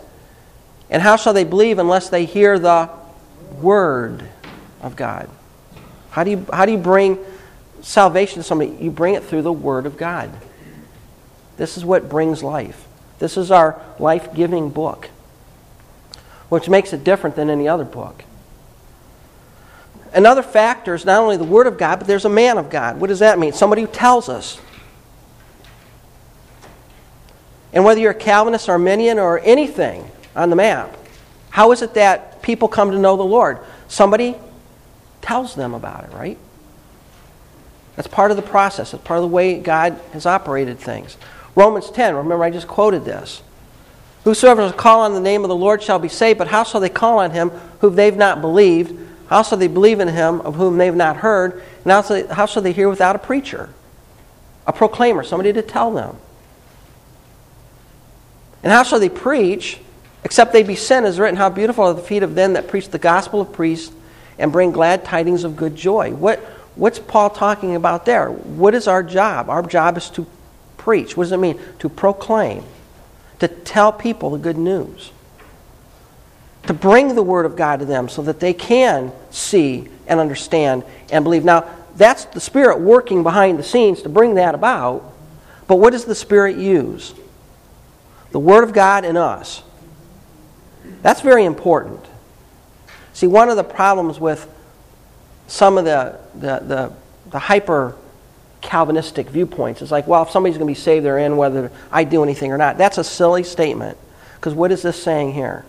[0.89, 2.89] And how shall they believe unless they hear the
[3.59, 4.23] Word
[4.81, 5.29] of God?
[6.11, 7.19] How do you, how do you bring
[7.81, 8.71] salvation to somebody?
[8.79, 10.31] You bring it through the Word of God.
[11.57, 12.87] This is what brings life.
[13.19, 15.09] This is our life giving book,
[16.47, 18.23] which makes it different than any other book.
[20.13, 22.99] Another factor is not only the Word of God, but there's a man of God.
[22.99, 23.53] What does that mean?
[23.53, 24.59] Somebody who tells us.
[27.73, 30.97] And whether you're a Calvinist, Arminian, or anything on the map,
[31.49, 33.59] how is it that people come to know the Lord?
[33.87, 34.35] Somebody
[35.21, 36.37] tells them about it, right?
[37.95, 38.91] That's part of the process.
[38.91, 41.17] That's part of the way God has operated things.
[41.55, 43.43] Romans 10, remember I just quoted this.
[44.23, 46.81] Whosoever shall call on the name of the Lord shall be saved, but how shall
[46.81, 48.97] they call on him whom they've not believed?
[49.31, 51.63] How shall they believe in him of whom they've not heard?
[51.85, 53.69] And how shall they, how shall they hear without a preacher?
[54.67, 56.17] A proclaimer, somebody to tell them.
[58.61, 59.79] And how shall they preach
[60.25, 62.89] except they be sent, as written, How beautiful are the feet of them that preach
[62.89, 63.95] the gospel of priests
[64.37, 66.11] and bring glad tidings of good joy?
[66.11, 66.39] What,
[66.75, 68.29] what's Paul talking about there?
[68.29, 69.49] What is our job?
[69.49, 70.27] Our job is to
[70.75, 71.15] preach.
[71.15, 71.57] What does it mean?
[71.79, 72.65] To proclaim,
[73.39, 75.13] to tell people the good news,
[76.67, 80.83] to bring the Word of God to them so that they can see and understand
[81.11, 81.43] and believe.
[81.43, 85.03] Now, that's the Spirit working behind the scenes to bring that about.
[85.67, 87.13] But what does the Spirit use?
[88.31, 89.63] The Word of God in us.
[91.01, 92.05] That's very important.
[93.13, 94.49] See, one of the problems with
[95.47, 96.93] some of the, the, the,
[97.29, 97.95] the hyper
[98.61, 99.81] Calvinistic viewpoints.
[99.81, 102.51] is like, well, if somebody's going to be saved, they're in whether I do anything
[102.51, 102.77] or not.
[102.77, 103.97] That's a silly statement.
[104.35, 105.65] Because what is this saying here?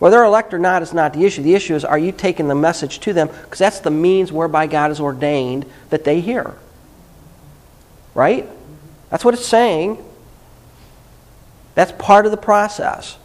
[0.00, 1.42] Whether they're elect or not is not the issue.
[1.42, 3.28] The issue is, are you taking the message to them?
[3.28, 6.56] Because that's the means whereby God has ordained that they hear.
[8.14, 8.48] Right?
[9.10, 10.04] That's what it's saying.
[11.74, 13.18] That's part of the process.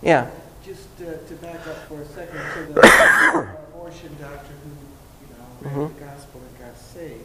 [0.00, 0.30] Yeah.
[0.64, 2.80] Just uh, to back up for a second to the
[3.74, 7.24] abortion doctor who, you know, read the gospel and got saved.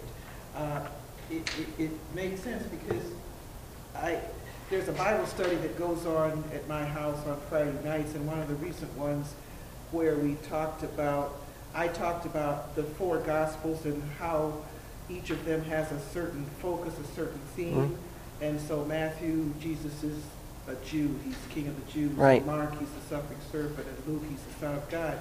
[0.56, 0.88] Uh,
[1.32, 3.04] It, it, it made sense because
[3.96, 4.20] I,
[4.74, 8.40] there's a Bible study that goes on at my house on Friday nights, and one
[8.40, 9.36] of the recent ones
[9.92, 11.36] where we talked about,
[11.76, 14.52] I talked about the four gospels and how
[15.12, 17.96] each of them has a certain focus, a certain theme.
[18.42, 20.18] And so Matthew, Jesus is
[20.68, 22.14] a Jew, he's king of the Jews.
[22.14, 22.44] Right.
[22.44, 25.20] Mark, he's the suffering servant, and Luke, he's the son of God.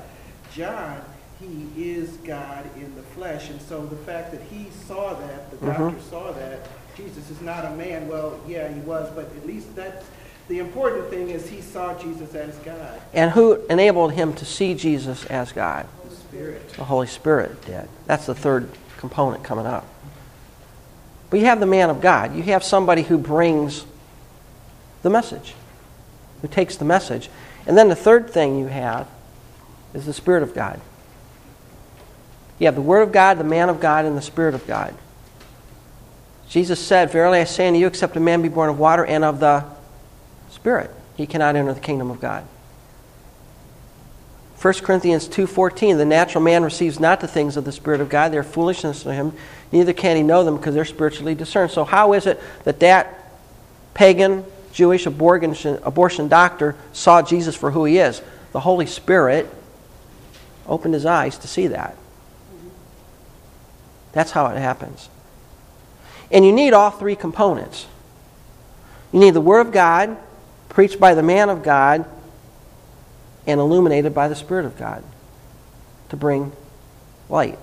[0.55, 1.03] John,
[1.39, 5.59] he is God in the flesh, and so the fact that he saw that, the
[5.59, 5.77] Mhm.
[5.77, 9.75] doctor saw that, Jesus is not a man, well, yeah, he was, but at least
[9.75, 10.05] that's,
[10.49, 14.75] the important thing is he saw Jesus as God, And who enabled him to see
[14.75, 15.87] Jesus as God?
[16.05, 16.69] the Spirit.
[16.71, 17.89] The Holy Spirit did.
[18.07, 19.87] That's the third component coming up.
[21.31, 22.35] But you have the man of God.
[22.35, 23.87] You have somebody who brings
[25.03, 25.55] the message,
[26.43, 27.31] who takes the message.
[27.67, 29.09] And then the third thing you have
[29.95, 30.81] is the Spirit of God.
[32.59, 34.95] You have the Word of God, the man of God, and the Spirit of God.
[36.53, 39.25] Jesus said, Verily I say unto you, except a man be born of water and
[39.25, 39.65] of the
[40.51, 42.45] Spirit, he cannot enter the kingdom of God.
[44.61, 48.33] 1 Corinthians 2:14 The natural man receives not the things of the spirit of God
[48.33, 49.33] they are foolishness to him
[49.73, 51.71] neither can he know them because they're spiritually discerned.
[51.71, 53.33] So how is it that that
[53.95, 58.21] pagan Jewish abortion, abortion doctor saw Jesus for who he is?
[58.53, 59.49] The Holy Spirit
[60.67, 61.97] opened his eyes to see that.
[64.13, 65.09] That's how it happens.
[66.33, 67.87] And you need all three components.
[69.13, 70.17] You need the Word of God,
[70.71, 72.07] preached by the man of God,
[73.47, 75.05] and illuminated by the Spirit of God
[76.09, 76.53] to bring
[77.29, 77.59] light.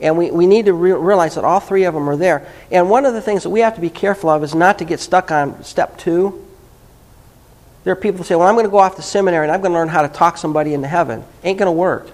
[0.00, 2.46] And we, we need to re- realize that all three of them are there.
[2.70, 4.86] And one of the things that we have to be careful of is not to
[4.86, 6.46] get stuck on step two.
[7.84, 9.60] There are people that say, Well, I'm going to go off to seminary and I'm
[9.60, 11.22] going to learn how to talk somebody into heaven.
[11.44, 12.08] Ain't going to work.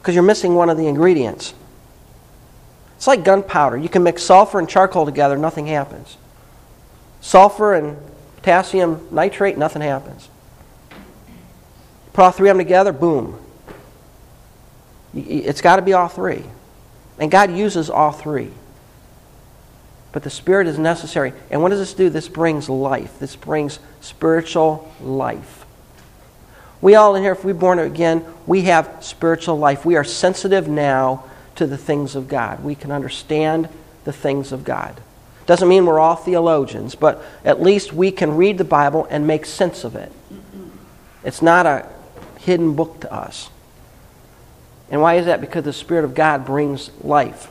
[0.00, 1.54] Because you're missing one of the ingredients.
[2.96, 3.76] It's like gunpowder.
[3.76, 6.16] You can mix sulfur and charcoal together, nothing happens.
[7.20, 7.96] Sulfur and
[8.36, 10.28] potassium nitrate, nothing happens.
[12.12, 13.38] Put all three of them together, boom.
[15.14, 16.44] It's got to be all three.
[17.18, 18.50] And God uses all three.
[20.12, 21.32] But the Spirit is necessary.
[21.50, 22.08] And what does this do?
[22.10, 23.18] This brings life.
[23.18, 25.66] This brings spiritual life.
[26.80, 29.84] We all in here, if we're born again, we have spiritual life.
[29.84, 31.24] We are sensitive now
[31.56, 32.62] to the things of God.
[32.64, 33.68] We can understand
[34.04, 35.00] the things of God.
[35.46, 39.44] Doesn't mean we're all theologians, but at least we can read the Bible and make
[39.44, 40.10] sense of it.
[41.22, 41.88] It's not a
[42.38, 43.50] hidden book to us.
[44.90, 45.40] And why is that?
[45.40, 47.50] Because the Spirit of God brings life.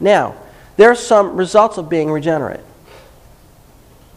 [0.00, 0.36] Now,
[0.76, 2.60] there are some results of being regenerate.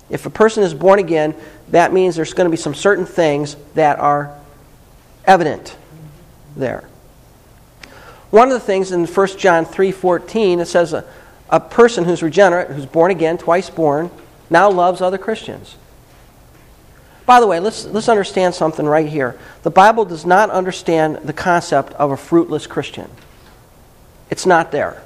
[0.10, 1.36] If a person is born again,
[1.70, 4.38] that means there's going to be some certain things that are
[5.26, 5.76] evident
[6.56, 6.84] there.
[8.32, 11.06] One of the things in 1 John 3:14 it says a,
[11.50, 14.10] a person who's regenerate, who's born again, twice born,
[14.50, 15.76] now loves other Christians.
[17.26, 19.38] By the way, let's, let's understand something right here.
[19.64, 23.10] The Bible does not understand the concept of a fruitless Christian.
[24.30, 25.02] It's not there.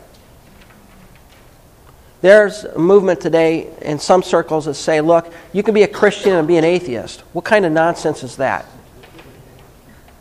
[2.22, 6.34] There's a movement today in some circles that say, look, you can be a Christian
[6.34, 7.22] and be an atheist.
[7.34, 8.66] What kind of nonsense is that?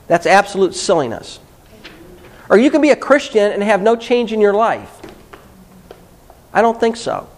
[0.07, 1.39] That's absolute silliness.
[2.55, 5.01] Or you can be a Christian and have no change in your life.
[6.53, 7.29] I don't think so.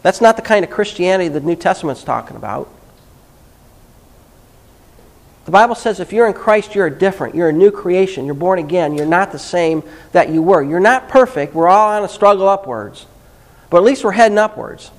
[0.00, 2.72] That's not the kind of Christianity the New Testament's talking about.
[5.44, 7.34] The Bible says if you're in Christ, you're different.
[7.34, 8.24] You're a new creation.
[8.24, 8.94] You're born again.
[8.94, 10.62] You're not the same that you were.
[10.62, 11.52] You're not perfect.
[11.52, 13.04] We're all on a struggle upwards.
[13.68, 14.90] But at least we're heading upwards.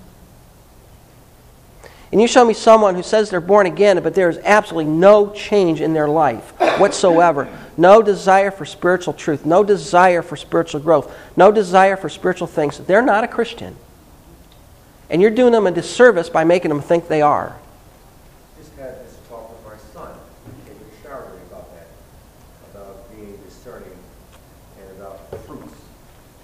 [2.11, 5.31] And you show me someone who says they're born again, but there is absolutely no
[5.33, 7.49] change in their life whatsoever.
[7.75, 12.77] No desire for spiritual truth, no desire for spiritual growth, no desire for spiritual things.
[12.77, 13.75] They're not a Christian.
[15.09, 17.55] And you're doing them a disservice by making them think they are.
[18.57, 20.11] Just had this talk with my son,
[20.65, 21.87] came to shower about that,
[22.71, 23.97] about being discerning
[24.79, 25.79] and about fruits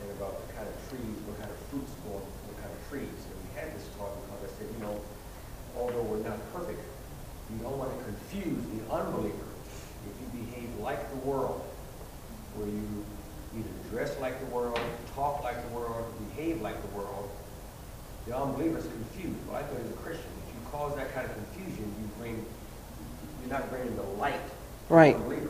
[0.01, 3.07] and about the kind of trees, what kind of fruits going, what kind of trees.
[3.11, 4.95] And we had this talk because I said, you know,
[5.75, 6.79] although we're not perfect,
[7.51, 9.49] you don't want to confuse the unbeliever.
[10.07, 11.59] If you behave like the world,
[12.55, 13.03] where you
[13.59, 14.79] either dress like the world,
[15.15, 17.29] talk like the world, behave like the world,
[18.27, 19.35] the unbeliever is confused.
[19.47, 22.45] Well, I thought as a Christian, if you cause that kind of confusion, you bring,
[23.41, 24.39] you're not bringing the light
[24.93, 25.15] the Right.
[25.15, 25.49] unbeliever.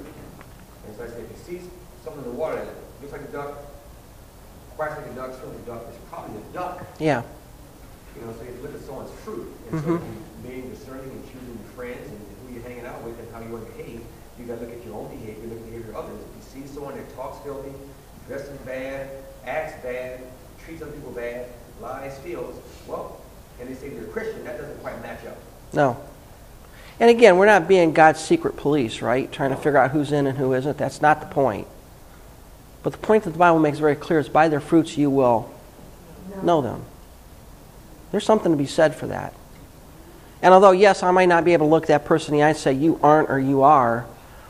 [0.88, 1.70] And so I said, if you see
[2.04, 3.58] something in the water that looks like a duck,
[4.78, 6.80] quacks like a duck, certainly a duck, it's probably a duck.
[6.98, 7.24] Yeah.
[8.16, 10.00] You know, so you look at someone's fruit, and so Mhm.
[10.00, 13.42] in being discerning and choosing your friends and who you're hanging out with and how
[13.42, 14.00] you want to behave,
[14.40, 16.20] you got to look at your own behavior, look at the behavior of others.
[16.24, 17.74] If you see someone that talks filthy,
[18.28, 19.10] dresses bad,
[19.46, 20.22] acts bad,
[20.64, 21.48] treats other people bad,
[21.82, 22.56] lies, steals,
[22.88, 23.18] well,
[23.60, 25.36] and they say they're a Christian, that doesn't quite match up.
[25.74, 25.98] No.
[27.00, 29.32] And again, we're not being God's secret police, right?
[29.32, 30.78] Trying to figure out who's in and who isn't.
[30.78, 31.68] That's not the point.
[32.84, 35.52] But the point that the Bible makes very clear is by their fruits you will
[36.42, 36.86] know them.
[38.12, 39.34] There's something to be said for that.
[40.42, 42.50] And although, yes, I might not be able to look that person in the eye
[42.50, 44.06] and say, you aren't or you are,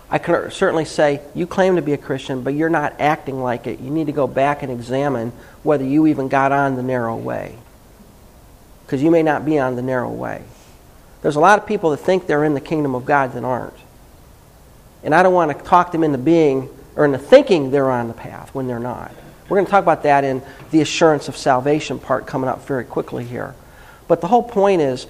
[0.10, 3.68] I can certainly say, you claim to be a Christian, but you're not acting like
[3.68, 3.80] it.
[3.80, 5.32] You need to go back and examine
[5.64, 7.56] whether you even got on the narrow way.
[8.86, 10.44] Because you may not be on the narrow way.
[11.24, 13.74] There's a lot of people that think they're in the kingdom of God that aren't.
[15.04, 18.14] And I don't want to talk them into being or into thinking they're on the
[18.14, 19.12] path when they're not.
[19.50, 22.84] We're going to talk about that in the assurance of salvation part coming up very
[22.84, 23.56] quickly here.
[24.08, 25.08] But the whole point is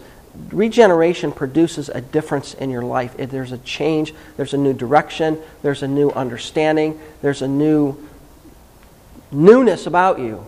[0.50, 3.16] regeneration produces a difference in your life.
[3.18, 7.98] If there's a change, there's a new direction, there's a new understanding, there's a new
[9.32, 10.46] newness about you.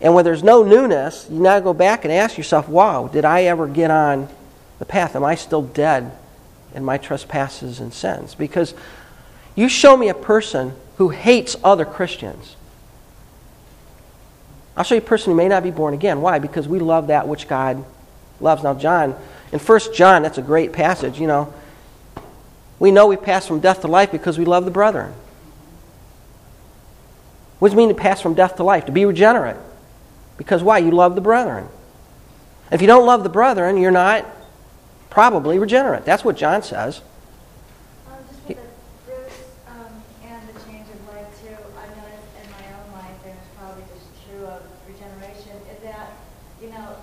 [0.00, 3.44] And when there's no newness, you now go back and ask yourself, wow, did I
[3.44, 4.28] ever get on
[4.78, 5.16] the path?
[5.16, 6.12] Am I still dead
[6.74, 8.34] in my trespasses and sins?
[8.34, 8.74] Because
[9.56, 12.54] you show me a person who hates other Christians.
[14.76, 16.20] I'll show you a person who may not be born again.
[16.20, 16.38] Why?
[16.38, 17.84] Because we love that which God
[18.40, 18.62] loves.
[18.62, 19.16] Now, John,
[19.50, 21.52] in 1 John, that's a great passage, you know.
[22.78, 25.12] We know we pass from death to life because we love the brethren.
[27.58, 28.86] What does it mean to pass from death to life?
[28.86, 29.56] To be regenerate.
[30.38, 30.78] Because why?
[30.78, 31.68] You love the brethren.
[32.72, 34.24] If you don't love the brethren, you're not
[35.10, 36.04] probably regenerate.
[36.04, 37.02] That's what John says.
[38.06, 38.68] Um, just with the
[39.04, 39.92] fruits, um,
[40.24, 43.84] and the change of life too, I've noticed in my own life, and it's probably
[43.92, 46.12] just true of regeneration, is that,
[46.62, 46.96] you know,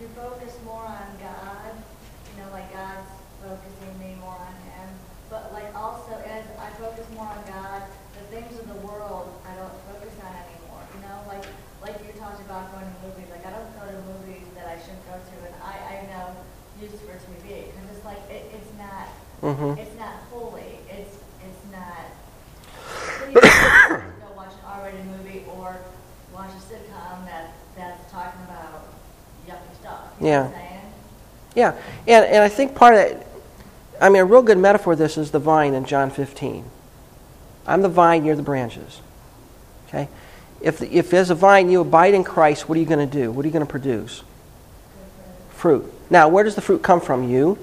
[0.00, 3.08] you focus more on God, you know, like God's
[3.44, 4.88] focusing me more on Him,
[5.30, 7.82] but like also as I focus more on God,
[8.16, 11.44] the things of the world I don't focus on anymore, you know, like,
[11.84, 14.80] like you talked about going to movies, like I don't go to movies that I
[14.80, 16.24] shouldn't go to, and I, I have no
[16.82, 19.06] use for TV, because it's like, it, it's not,
[19.42, 20.78] hmm it's not holy.
[20.88, 22.06] It's it's not.
[23.18, 25.76] Pretty much go watch an R-rated movie or
[26.32, 28.86] watch a sitcom that that's talking about
[29.48, 30.14] yucky stuff.
[30.20, 30.92] You know what I'm saying?
[31.54, 33.26] Yeah, and, and I think part of that,
[34.00, 36.64] I mean, a real good metaphor this is the vine in John 15.
[37.66, 39.00] I'm the vine, you're the branches.
[39.88, 40.08] Okay?
[40.60, 43.30] If, if there's a vine, you abide in Christ, what are you going to do?
[43.30, 44.22] What are you going to produce?
[45.50, 45.92] Fruit.
[46.10, 47.28] Now, where does the fruit come from?
[47.28, 47.58] You?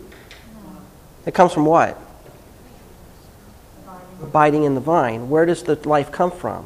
[1.26, 1.98] It comes from what?
[4.22, 5.30] Abiding in the vine.
[5.30, 6.66] Where does the life come from?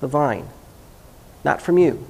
[0.00, 0.48] The vine.
[1.44, 2.06] Not from you.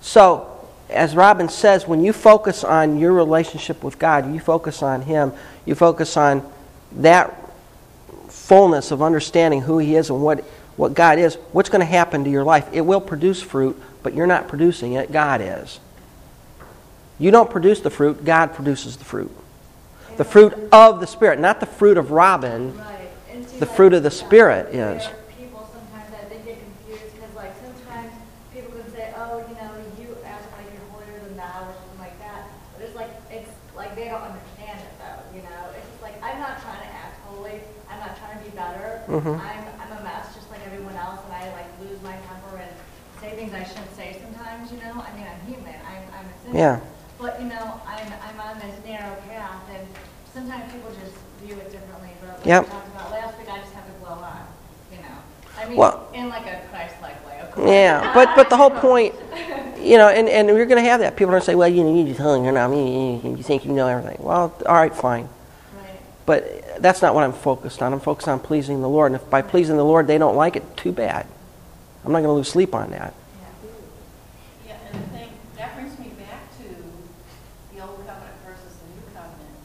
[0.00, 0.53] So,
[0.90, 5.32] as Robin says, when you focus on your relationship with God, you focus on Him,
[5.64, 6.48] you focus on
[6.92, 7.34] that
[8.28, 10.40] fullness of understanding who He is and what,
[10.76, 12.68] what God is, what's going to happen to your life?
[12.72, 15.80] It will produce fruit, but you're not producing it, God is.
[17.18, 19.30] You don't produce the fruit, God produces the fruit.
[20.16, 22.76] The fruit of the Spirit, not the fruit of Robin.
[22.76, 22.94] Right.
[23.58, 25.06] The fruit of the Spirit is.
[25.38, 28.10] People sometimes I think get confused because like sometimes
[28.52, 31.98] people can say, oh, you know, you act like you're holier than thou or something
[31.98, 32.50] like that.
[32.74, 35.36] But it's like it's like they don't understand it though.
[35.36, 37.58] You know, it's just like I'm not trying to act holy.
[37.90, 38.56] I'm not trying to be
[39.14, 39.38] Mhm.
[39.38, 42.70] I'm I'm a mess just like everyone else, and I like lose my temper and
[43.20, 44.72] say things I shouldn't say sometimes.
[44.72, 45.74] You know, I mean, I'm human.
[45.86, 46.58] I'm I'm a sinner.
[46.58, 46.80] Yeah.
[47.18, 49.86] But you know, I'm I'm on this narrow path, and
[50.32, 52.10] sometimes people just view it differently.
[52.20, 52.64] But like Yep.
[52.64, 54.42] we talked about last week, I just have to glow on.
[54.90, 55.16] You know,
[55.62, 57.68] I mean, Well- in like a Christ-like way, of course.
[57.70, 59.14] Yeah, but but the whole point,
[59.78, 61.14] you know, and, and you're going to have that.
[61.14, 63.42] People are going to say, well, you know, you just hung, you're not, you, you
[63.42, 64.18] think you know everything.
[64.20, 65.28] Well, all right, fine.
[65.76, 66.00] Right.
[66.26, 67.92] But that's not what I'm focused on.
[67.92, 69.12] I'm focused on pleasing the Lord.
[69.12, 71.26] And if by pleasing the Lord they don't like it, too bad.
[72.04, 73.14] I'm not going to lose sleep on that.
[73.40, 73.48] Yeah.
[74.66, 76.68] Yeah, and the thing, that brings me back to
[77.72, 79.56] the old covenant versus the new covenant,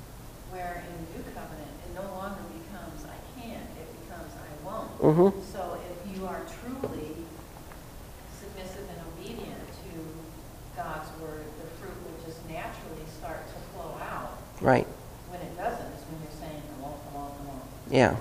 [0.52, 4.88] where in the new covenant, it no longer becomes I can, it becomes I won't.
[5.04, 7.12] hmm So if you are truly
[8.40, 9.92] submissive and obedient to
[10.80, 14.40] God's word, the fruit will just naturally start to flow out.
[14.62, 14.88] Right.
[15.28, 17.68] When it doesn't, is when you're saying, I won't, I won't, I won't.
[17.90, 18.18] Yeah.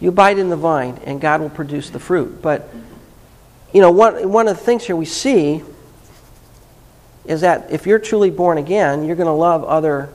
[0.00, 2.40] You abide in the vine, and God will produce the fruit.
[2.40, 2.72] But,
[3.72, 5.62] you know, one, one of the things here we see
[7.24, 10.08] is that if you're truly born again, you're going to love other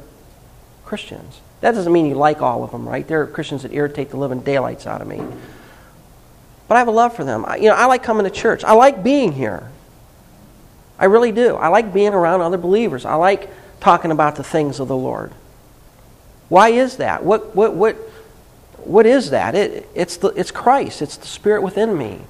[0.85, 1.41] Christians.
[1.61, 3.07] That doesn't mean you like all of them, right?
[3.07, 5.21] There are Christians that irritate the living daylights out of me.
[6.67, 7.45] But I have a love for them.
[7.45, 8.63] I, you know, I like coming to church.
[8.63, 9.69] I like being here.
[10.97, 11.55] I really do.
[11.55, 13.05] I like being around other believers.
[13.05, 15.33] I like talking about the things of the Lord.
[16.49, 17.23] Why is that?
[17.23, 17.97] What, what, what,
[18.85, 19.55] what is that?
[19.55, 22.21] It, it's, the, it's Christ, it's the Spirit within me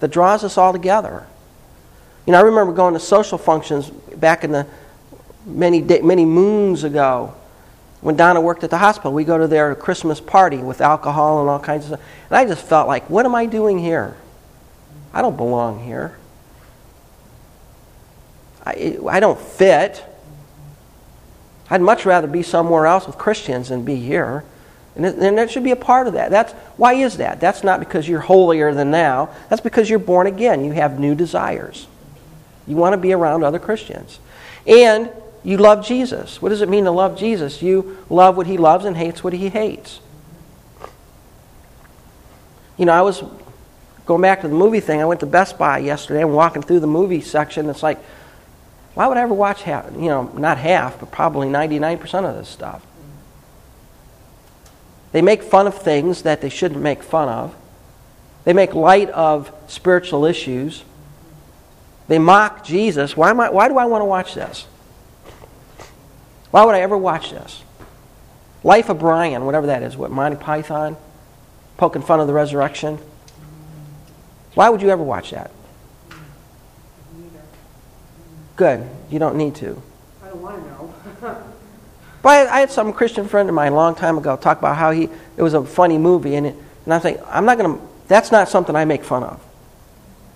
[0.00, 1.26] that draws us all together.
[2.26, 4.66] You know, I remember going to social functions back in the
[5.46, 7.34] many, many moons ago
[8.00, 9.12] when Donna worked at the hospital.
[9.12, 12.08] We go to their Christmas party with alcohol and all kinds of stuff.
[12.30, 14.16] And I just felt like, what am I doing here?
[15.12, 16.16] I don't belong here.
[18.64, 20.04] I, I don't fit.
[21.70, 24.44] I'd much rather be somewhere else with Christians than be here.
[24.94, 26.30] And, it, that should be a part of that.
[26.30, 27.40] That's, why is that?
[27.40, 29.30] That's not because you're holier than now.
[29.48, 30.64] That's because you're born again.
[30.64, 31.86] You have new desires.
[32.66, 34.18] You want to be around other Christians.
[34.66, 35.10] And
[35.44, 36.40] you love Jesus.
[36.40, 37.62] What does it mean to love Jesus?
[37.62, 40.00] You love what he loves and hates what he hates.
[42.76, 43.22] You know, I was
[44.06, 45.00] going back to the movie thing.
[45.00, 47.68] I went to Best Buy yesterday and walking through the movie section.
[47.68, 47.98] It's like,
[48.94, 52.48] why would I ever watch half, you know, not half, but probably 99% of this
[52.48, 52.84] stuff?
[55.12, 57.54] They make fun of things that they shouldn't make fun of.
[58.44, 60.84] They make light of spiritual issues.
[62.08, 63.16] They mock Jesus.
[63.16, 64.66] Why, am I, why do I want to watch this?
[66.50, 67.62] Why would I ever watch this?
[68.64, 70.96] Life of Brian, whatever that is, what, Monty Python?
[71.76, 72.98] Poking fun of the resurrection?
[74.54, 75.50] Why would you ever watch that?
[78.56, 78.88] Good.
[79.10, 79.82] You don't need to.
[80.22, 81.44] I don't want to know.
[82.22, 84.76] But I, I had some Christian friend of mine a long time ago talk about
[84.76, 87.76] how he it was a funny movie, and it, and I think I'm not going
[87.76, 87.84] to.
[88.08, 89.40] That's not something I make fun of.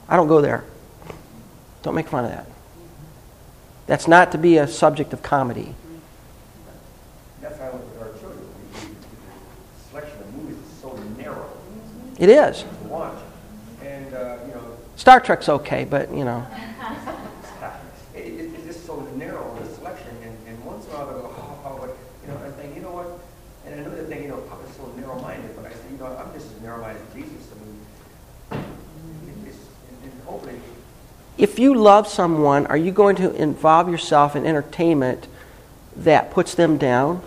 [0.09, 0.65] I don't go there.
[1.83, 2.47] Don't make fun of that.
[3.87, 5.75] That's not to be a subject of comedy.
[7.41, 8.49] That's why I look at our children.
[8.73, 11.49] The- Selection of movies is so narrow
[12.19, 12.63] It is.
[12.63, 13.19] to watch.
[13.85, 16.45] And, uh, you know, Star Trek's okay, but you know.
[18.15, 21.13] it, it, it's just so narrow, the selection, and, and once in a while they
[21.21, 23.07] go, oh, oh, but, you know, I think, you know what?
[23.67, 26.07] And I know they think, you know, Papa's so narrow-minded, but I say, you know,
[26.07, 27.47] I'm just as narrow-minded as Jesus.
[27.53, 27.79] I mean,
[29.31, 29.59] it, it's,
[29.91, 30.59] and, and hopefully,
[31.39, 35.29] If you love someone, are you going to involve yourself in entertainment
[35.97, 37.23] that puts them down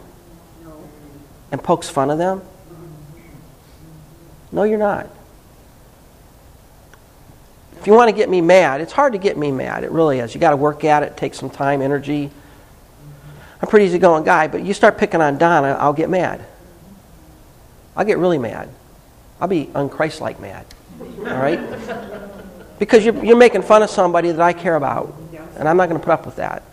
[1.51, 2.41] and pokes fun of them?
[4.51, 5.07] No, you're not.
[7.79, 9.83] If you want to get me mad, it's hard to get me mad.
[9.83, 10.33] It really is.
[10.33, 12.31] You got to work at it, take some time, energy.
[13.61, 16.43] I'm a pretty easygoing guy, but you start picking on Donna, I'll get mad.
[17.95, 18.69] I'll get really mad.
[19.39, 20.65] I'll be unchristlike mad.
[20.99, 21.59] All right?
[22.79, 25.13] Because you're, you're making fun of somebody that I care about.
[25.57, 26.63] And I'm not going to put up with that.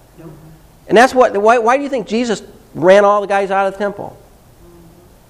[0.88, 2.42] And that's what, why, why do you think Jesus
[2.74, 4.16] ran all the guys out of the temple?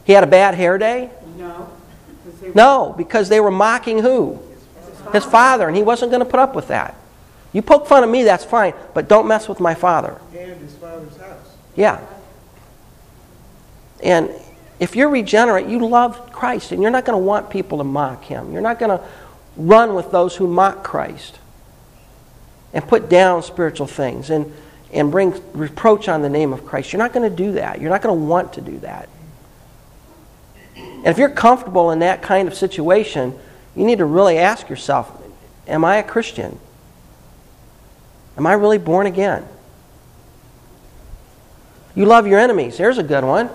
[0.05, 1.11] He had a bad hair day?
[1.39, 1.69] No.
[2.25, 4.39] 'cause they- No, because they were mocking who?
[5.13, 6.95] His father, and he wasn't going to put up with that.
[7.53, 10.21] You poke fun of me, that's fine, but don't mess with my father.
[10.37, 11.55] And his father's house.
[11.75, 12.01] Yeah.
[14.03, 14.31] And
[14.79, 18.25] if you're regenerate, you love Christ, and you're not going to want people to mock
[18.25, 18.53] him.
[18.53, 19.03] You're not going to
[19.57, 21.39] run with those who mock Christ
[22.73, 24.53] and put down spiritual things and,
[24.93, 26.93] and bring reproach on the name of Christ.
[26.93, 27.81] You're not going to do that.
[27.81, 29.09] You're not going to want to do that.
[30.77, 33.39] And if you're comfortable in that kind of situation,
[33.75, 35.11] you need to really ask yourself
[35.67, 36.59] Am I a Christian?
[38.37, 39.49] Am I really born again?
[41.95, 42.77] You love your enemies.
[42.77, 43.49] There's a good one.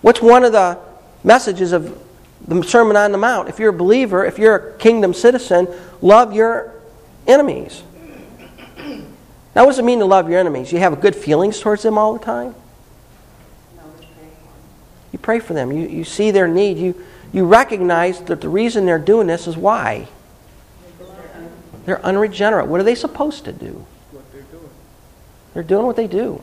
[0.00, 0.78] What's one of the
[1.24, 2.00] messages of
[2.48, 3.48] the Sermon on the Mount?
[3.48, 5.68] If you're a believer, if you're a kingdom citizen,
[6.00, 6.74] love your
[7.26, 7.82] enemies.
[9.54, 10.70] Now, what does it mean to love your enemies?
[10.70, 12.54] You have good feelings towards them all the time?
[15.12, 15.72] You pray for them.
[15.72, 16.76] You, you see their need.
[16.76, 20.08] You, you recognize that the reason they're doing this is why.
[21.86, 22.66] They're unregenerate.
[22.66, 23.86] What are they supposed to do?
[25.54, 26.42] They're doing what they do.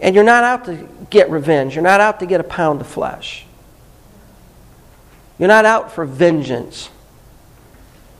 [0.00, 1.74] And you're not out to get revenge.
[1.74, 3.44] You're not out to get a pound of flesh.
[5.38, 6.90] You're not out for vengeance.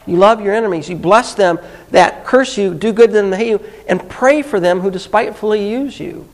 [0.06, 0.88] You love your enemies.
[0.88, 1.58] You bless them
[1.90, 4.90] that curse you, do good to them that hate you, and pray for them who
[4.90, 6.28] despitefully use you.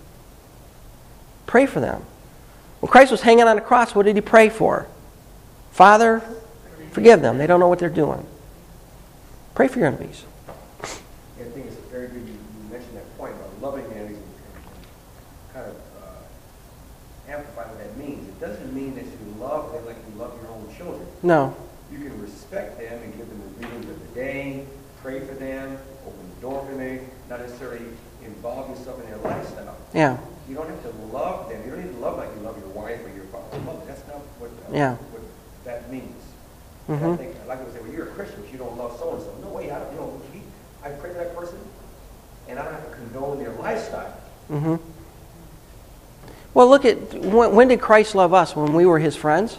[1.46, 2.04] Pray for them.
[2.80, 4.86] When Christ was hanging on the cross, what did he pray for?
[5.72, 6.22] Father,
[6.92, 7.38] forgive them.
[7.38, 8.26] They don't know what they're doing.
[9.54, 10.24] Pray for your enemies.
[10.82, 10.86] I
[11.50, 15.66] think it's very good you, you mentioned that point about loving enemies and, and kind
[15.66, 18.28] of uh, amplify what that means.
[18.28, 21.07] It doesn't mean that you love them like you love your own children.
[21.22, 21.56] No.
[21.90, 24.64] You can respect them and give them the readings of the day,
[25.02, 27.84] pray for them, open the door for them, not necessarily
[28.24, 29.76] involve yourself in their lifestyle.
[29.94, 30.18] Yeah.
[30.48, 31.62] You don't have to love them.
[31.64, 33.58] You don't need to love like you love your wife or your father.
[33.66, 34.94] Love, that's not what, uh, Yeah.
[34.96, 35.22] what
[35.64, 36.22] that means.
[36.88, 39.12] And I think, like I said, well, you're a Christian, but you don't love so
[39.14, 39.30] and so.
[39.42, 40.40] No way, I don't, you know, he,
[41.00, 41.58] for that person,
[42.48, 44.10] and I don't have to condone their lifestyle.
[44.48, 44.76] hmm
[46.54, 48.56] Well, look at when, when did Christ love us?
[48.56, 49.58] When we were his friends?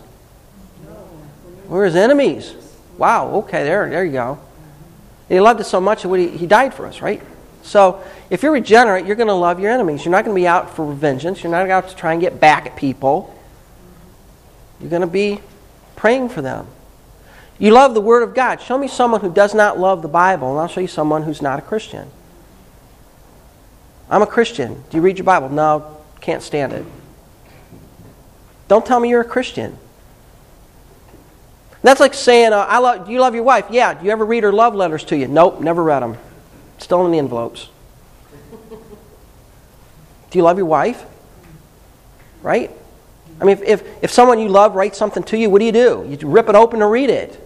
[1.69, 2.55] We were his enemies.
[2.97, 4.39] Wow, okay, there, there you go.
[5.29, 7.21] He loved us so much that he, he died for us, right?
[7.61, 10.03] So if you're regenerate, you're going to love your enemies.
[10.03, 11.43] You're not going to be out for vengeance.
[11.43, 13.35] You're not out to try and get back at people.
[14.81, 15.39] You're going to be
[15.95, 16.65] praying for them.
[17.59, 18.61] You love the Word of God.
[18.61, 21.41] Show me someone who does not love the Bible, and I'll show you someone who's
[21.41, 22.09] not a Christian.
[24.09, 24.83] I'm a Christian.
[24.89, 25.49] Do you read your Bible?
[25.49, 26.85] No, can't stand it.
[28.67, 29.77] Don't tell me you're a Christian.
[31.81, 33.67] That's like saying, uh, I love, you love your wife?
[33.69, 33.93] Yeah.
[33.93, 35.27] Do you ever read her love letters to you?
[35.27, 36.17] Nope, never read them.
[36.77, 37.69] Still in the envelopes.
[40.29, 41.05] Do you love your wife?
[42.41, 42.71] Right?
[43.41, 45.71] I mean, if, if, if someone you love writes something to you, what do you
[45.71, 46.05] do?
[46.07, 47.41] You rip it open and read it.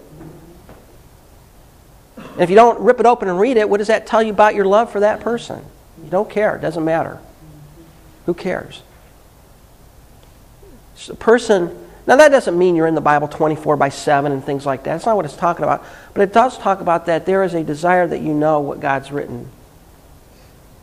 [2.17, 4.31] And if you don't rip it open and read it, what does that tell you
[4.31, 5.63] about your love for that person?
[6.03, 6.55] You don't care.
[6.55, 7.19] It doesn't matter.
[8.25, 8.81] Who cares?
[10.95, 14.43] So a person, now that doesn't mean you're in the Bible 24 by 7 and
[14.43, 14.93] things like that.
[14.93, 15.85] That's not what it's talking about.
[16.13, 19.11] But it does talk about that there is a desire that you know what God's
[19.11, 19.49] written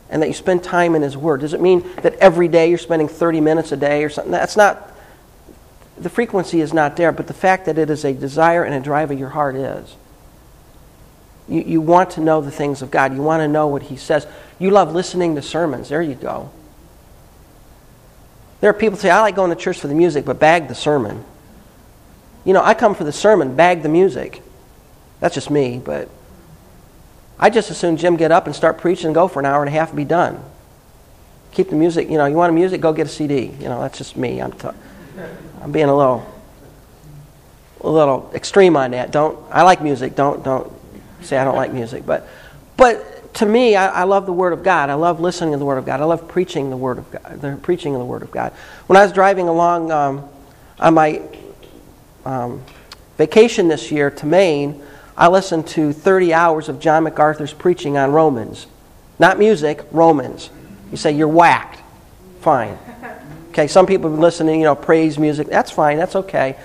[0.09, 1.41] and that you spend time in His Word.
[1.41, 4.31] Does it mean that every day you're spending 30 minutes a day or something?
[4.31, 4.91] That's not,
[5.97, 8.81] the frequency is not there, but the fact that it is a desire and a
[8.81, 9.95] drive of your heart is.
[11.47, 13.13] You, you want to know the things of God.
[13.13, 14.27] You want to know what He says.
[14.59, 15.89] You love listening to sermons.
[15.89, 16.51] There you go.
[18.61, 20.67] There are people who say, I like going to church for the music, but bag
[20.67, 21.25] the sermon.
[22.45, 24.41] You know, I come for the sermon, bag the music.
[25.19, 26.09] That's just me, but
[27.39, 29.61] I just as soon Jim get up and start preaching and go for an hour
[29.61, 30.43] and a half and be done.
[31.51, 33.45] Keep the music, you know, you want a music, go get a CD.
[33.59, 34.39] You know, that's just me.
[34.39, 34.69] I'm, t-
[35.61, 36.25] I'm being a little,
[37.81, 39.11] a little extreme on that.
[39.11, 40.15] Don't, I like music.
[40.15, 40.71] Don't, don't
[41.21, 42.05] say I don't like music.
[42.05, 42.27] But,
[42.77, 44.89] but to me, I, I love the Word of God.
[44.89, 46.01] I love listening to the Word of God.
[46.01, 48.51] I love preaching the Word of God, the preaching of the Word of God.
[48.87, 50.27] When I was driving along um,
[50.79, 51.21] on my
[52.25, 52.63] um,
[53.17, 54.81] vacation this year to Maine,
[55.17, 58.67] I listened to 30 hours of John MacArthur's preaching on Romans.
[59.19, 60.49] Not music, Romans.
[60.89, 61.81] You say you're whacked.
[62.41, 62.77] Fine.
[63.49, 65.47] Okay, some people have been listening, you know, praise music.
[65.47, 66.57] That's fine, that's okay.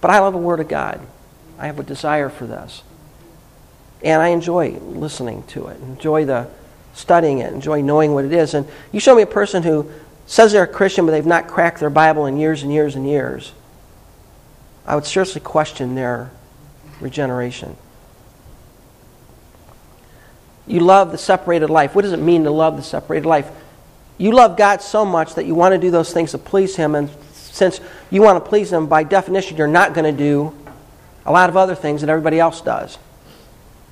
[0.00, 1.00] But I love the Word of God.
[1.58, 2.82] I have a desire for this.
[4.02, 6.48] And I enjoy listening to it, enjoy the
[6.94, 8.54] studying it, enjoy knowing what it is.
[8.54, 9.90] And you show me a person who
[10.26, 13.08] says they're a Christian, but they've not cracked their Bible in years and years and
[13.08, 13.52] years.
[14.86, 16.30] I would seriously question their
[17.00, 17.76] regeneration.
[20.66, 21.94] You love the separated life.
[21.94, 23.50] What does it mean to love the separated life?
[24.18, 26.94] You love God so much that you want to do those things to please Him,
[26.94, 27.80] and since
[28.10, 30.54] you want to please Him, by definition, you're not going to do
[31.24, 32.98] a lot of other things that everybody else does.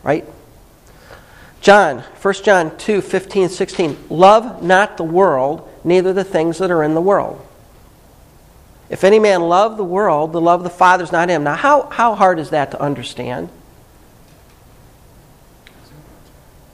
[0.06, 0.24] Right?
[1.60, 3.96] John, 1 John 2 15, 16.
[4.08, 7.44] Love not the world, neither the things that are in the world.
[8.88, 11.42] If any man love the world, the love of the Father is not in him.
[11.42, 13.48] Now, how, how hard is that to understand?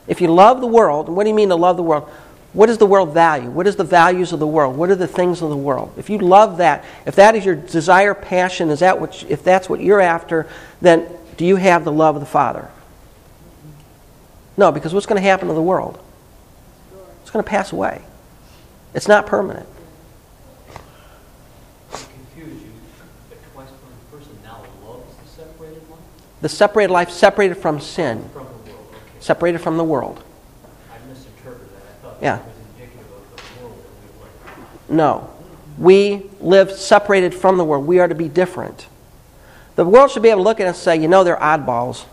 [0.05, 2.07] If you love the world, what do you mean to love the world?
[2.51, 3.49] What does the world value?
[3.49, 4.77] What is the values of the world?
[4.77, 5.91] What are the things of the world?
[5.97, 9.67] If you love that, if that is your desire, passion, is that what, if that's
[9.67, 10.47] what you're after,
[10.81, 12.69] then do you have the love of the Father?
[14.55, 15.99] No, because what's going to happen to the world?
[17.21, 18.01] It's going to pass away.
[18.93, 19.67] It's not permanent.
[26.43, 28.59] The separated life, separated from sin, from world.
[28.67, 28.99] Okay.
[29.21, 30.21] separated from the world.
[30.91, 31.81] I misinterpreted that.
[31.81, 32.39] I thought Yeah.
[34.89, 34.95] we.
[34.97, 35.29] No.
[35.77, 37.87] We live separated from the world.
[37.87, 38.87] We are to be different.
[39.77, 42.03] The world should be able to look at us and say, you know, they're oddballs.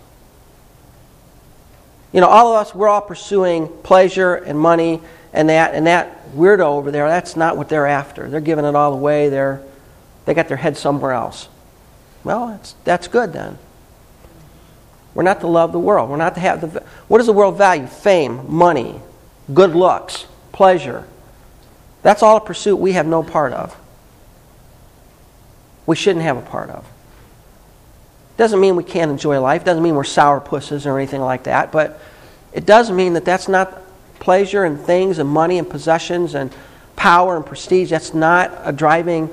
[2.12, 5.00] You know, all of us, we're all pursuing pleasure and money
[5.32, 8.28] and that, and that weirdo over there, that's not what they're after.
[8.28, 9.28] They're giving it all away.
[9.28, 9.62] They're,
[10.24, 11.48] they got their head somewhere else.
[12.24, 13.58] Well, that's, that's good then.
[15.14, 16.10] We're not to love the world.
[16.10, 16.82] We're not to have the.
[17.08, 17.86] What does the world value?
[17.86, 19.00] Fame, money,
[19.52, 21.04] good looks, pleasure.
[22.02, 23.76] That's all a pursuit we have no part of.
[25.86, 26.86] We shouldn't have a part of.
[28.40, 29.64] Doesn't mean we can't enjoy life.
[29.64, 31.70] Doesn't mean we're sour pusses or anything like that.
[31.70, 32.00] But
[32.54, 33.82] it does mean that that's not
[34.18, 36.50] pleasure and things and money and possessions and
[36.96, 37.90] power and prestige.
[37.90, 39.28] That's not a driving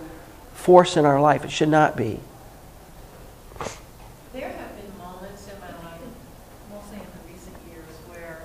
[0.55, 1.45] force in our life.
[1.45, 2.19] It should not be.
[4.33, 6.03] There have been moments in my life,
[6.69, 8.43] mostly in the recent years, where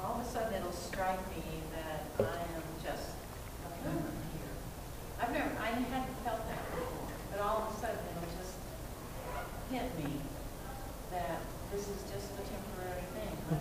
[0.00, 1.42] all of a sudden it'll strike me
[1.74, 3.18] that I am just
[3.66, 4.54] a human here.
[5.20, 8.54] I've never, I hadn't felt that before, but all of a sudden it'll just
[9.70, 10.16] hit me
[11.12, 13.36] that this is just a temporary thing.
[13.52, 13.60] I'm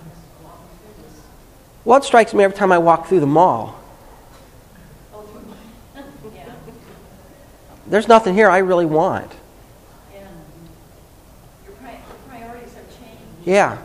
[1.04, 1.20] just
[1.88, 3.74] Well, it strikes me every time I walk through the mall.
[7.88, 9.32] There's nothing here I really want.
[13.46, 13.78] yeah.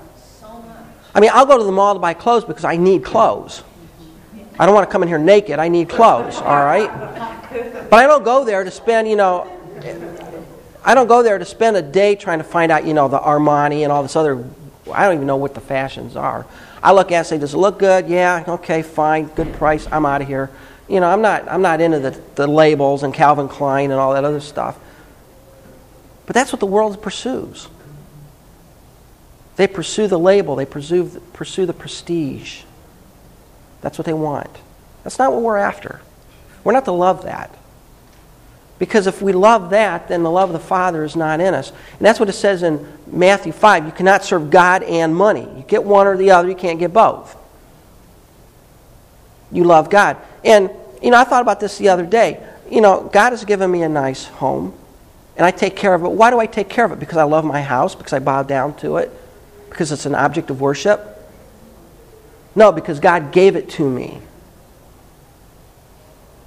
[1.14, 3.62] I mean, I'll go to the mall to buy clothes because I need clothes.
[4.58, 5.60] I don't want to come in here naked.
[5.60, 6.90] I need clothes, all right?
[7.88, 9.48] But I don't go there to spend, you know,
[10.84, 13.20] I don't go there to spend a day trying to find out, you know, the
[13.20, 14.44] Armani and all this other,
[14.92, 16.44] I don't even know what the fashions are.
[16.82, 18.08] I look at it and say, does it look good?
[18.08, 20.50] Yeah, okay, fine, good price, I'm out of here.
[20.88, 24.14] You know, I'm not, I'm not into the, the labels and Calvin Klein and all
[24.14, 24.78] that other stuff.
[26.26, 27.68] But that's what the world pursues.
[29.56, 32.62] They pursue the label, they pursue, pursue the prestige.
[33.80, 34.50] That's what they want.
[35.04, 36.00] That's not what we're after.
[36.64, 37.56] We're not to love that.
[38.82, 41.70] Because if we love that, then the love of the Father is not in us.
[41.70, 43.86] And that's what it says in Matthew 5.
[43.86, 45.42] You cannot serve God and money.
[45.42, 47.36] You get one or the other, you can't get both.
[49.52, 50.16] You love God.
[50.44, 50.68] And,
[51.00, 52.44] you know, I thought about this the other day.
[52.68, 54.74] You know, God has given me a nice home,
[55.36, 56.10] and I take care of it.
[56.10, 56.98] Why do I take care of it?
[56.98, 57.94] Because I love my house?
[57.94, 59.12] Because I bow down to it?
[59.70, 61.24] Because it's an object of worship?
[62.56, 64.20] No, because God gave it to me.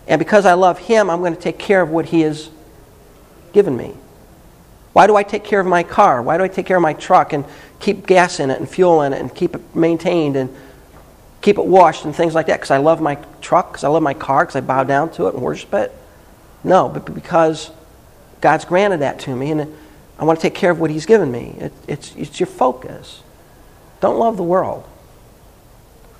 [0.07, 2.49] And because I love Him, I'm going to take care of what He has
[3.53, 3.93] given me.
[4.93, 6.21] Why do I take care of my car?
[6.21, 7.43] Why do I take care of my truck and
[7.79, 10.55] keep gas in it and fuel in it and keep it maintained and
[11.41, 12.57] keep it washed and things like that?
[12.57, 15.27] Because I love my truck, because I love my car, because I bow down to
[15.27, 15.91] it and worship it?
[16.63, 17.71] No, but because
[18.41, 19.75] God's granted that to me and
[20.17, 21.55] I want to take care of what He's given me.
[21.59, 23.21] It, it's, it's your focus.
[23.99, 24.83] Don't love the world.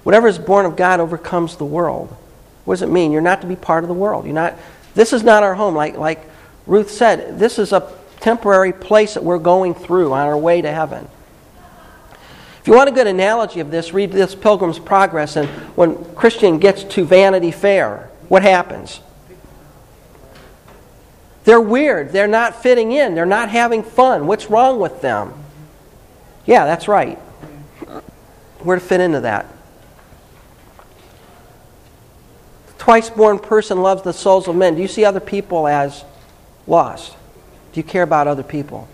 [0.04, 2.16] Whatever is born of God overcomes the world.
[2.66, 3.12] What does it mean?
[3.12, 4.26] You're not to be part of the world.
[4.26, 4.56] You're not.
[4.94, 5.76] This is not our home.
[5.76, 6.28] Like like
[6.66, 10.72] Ruth said, this is a temporary place that we're going through on our way to
[10.72, 11.08] heaven.
[12.60, 15.36] If you want a good analogy of this, read this Pilgrim's Progress.
[15.36, 15.48] And
[15.78, 19.02] when Christian gets to Vanity Fair, what happens?
[21.44, 22.12] They're weird.
[22.12, 23.14] They're not fitting in.
[23.14, 24.26] They're not having fun.
[24.26, 25.34] What's wrong with them?
[26.48, 27.20] Yeah, that's right.
[28.64, 29.46] We're to fit into that.
[32.86, 34.76] Twice born person loves the souls of men.
[34.76, 36.06] Do you see other people as
[36.68, 37.16] lost?
[37.74, 38.88] Do you care about other people?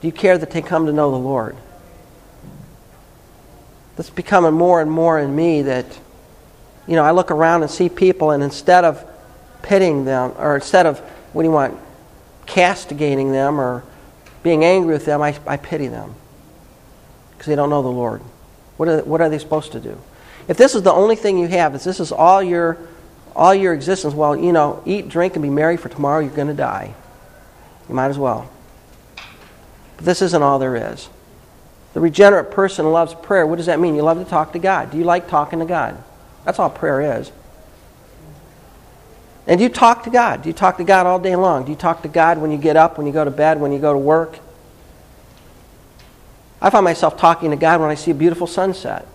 [0.00, 1.54] Do you care that they come to know the Lord?
[3.94, 5.84] That's becoming more and more in me that,
[6.86, 9.04] you know, I look around and see people, and instead of
[9.60, 11.00] pitting them, or instead of,
[11.34, 11.78] what do you want,
[12.46, 13.84] castigating them or
[14.42, 16.14] being angry with them, I, I pity them
[17.32, 18.22] because they don't know the Lord.
[18.78, 20.00] What are, what are they supposed to do?
[20.48, 22.78] If this is the only thing you have, if this is all your
[23.36, 26.48] all your existence, well, you know, eat, drink, and be merry, for tomorrow you're going
[26.48, 26.94] to die.
[27.86, 28.50] You might as well.
[29.96, 31.10] But this isn't all there is.
[31.92, 33.46] The regenerate person loves prayer.
[33.46, 33.94] What does that mean?
[33.94, 34.90] You love to talk to God.
[34.90, 36.02] Do you like talking to God?
[36.44, 37.30] That's all prayer is.
[39.46, 40.42] And do you talk to God?
[40.42, 41.64] Do you talk to God all day long?
[41.64, 43.70] Do you talk to God when you get up, when you go to bed, when
[43.70, 44.38] you go to work?
[46.60, 49.06] I find myself talking to God when I see a beautiful sunset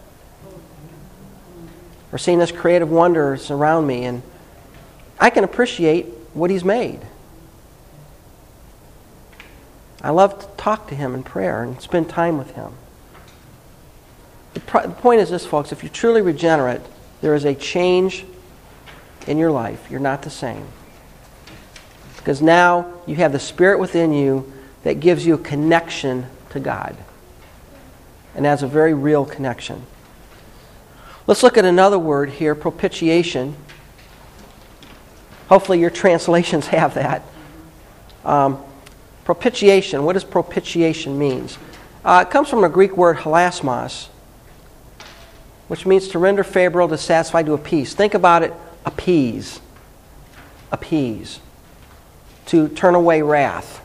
[2.11, 4.21] or seeing this creative wonders around me, and
[5.19, 6.99] I can appreciate what He's made.
[10.01, 12.73] I love to talk to Him in prayer and spend time with Him.
[14.53, 16.81] The, the point is this, folks if you're truly regenerate,
[17.21, 18.25] there is a change
[19.27, 19.89] in your life.
[19.89, 20.65] You're not the same.
[22.17, 24.51] Because now you have the Spirit within you
[24.83, 26.95] that gives you a connection to God.
[28.35, 29.85] And that's a very real connection.
[31.31, 33.55] Let's look at another word here propitiation.
[35.47, 37.23] Hopefully, your translations have that.
[38.25, 38.61] Um,
[39.23, 40.03] propitiation.
[40.03, 41.57] What does propitiation means?
[42.03, 44.07] Uh, it comes from a Greek word hilasmos,
[45.69, 47.93] which means to render favorable, to satisfy, to appease.
[47.93, 48.53] Think about it
[48.85, 49.61] appease.
[50.69, 51.39] Appease.
[52.47, 53.81] To turn away wrath.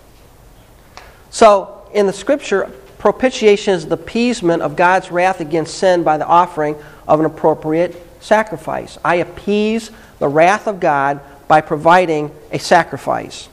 [1.31, 2.73] So, in the scripture,
[3.13, 6.75] propitiation is the appeasement of God's wrath against sin by the offering
[7.07, 8.99] of an appropriate sacrifice.
[9.05, 13.49] I appease the wrath of God by providing a sacrifice.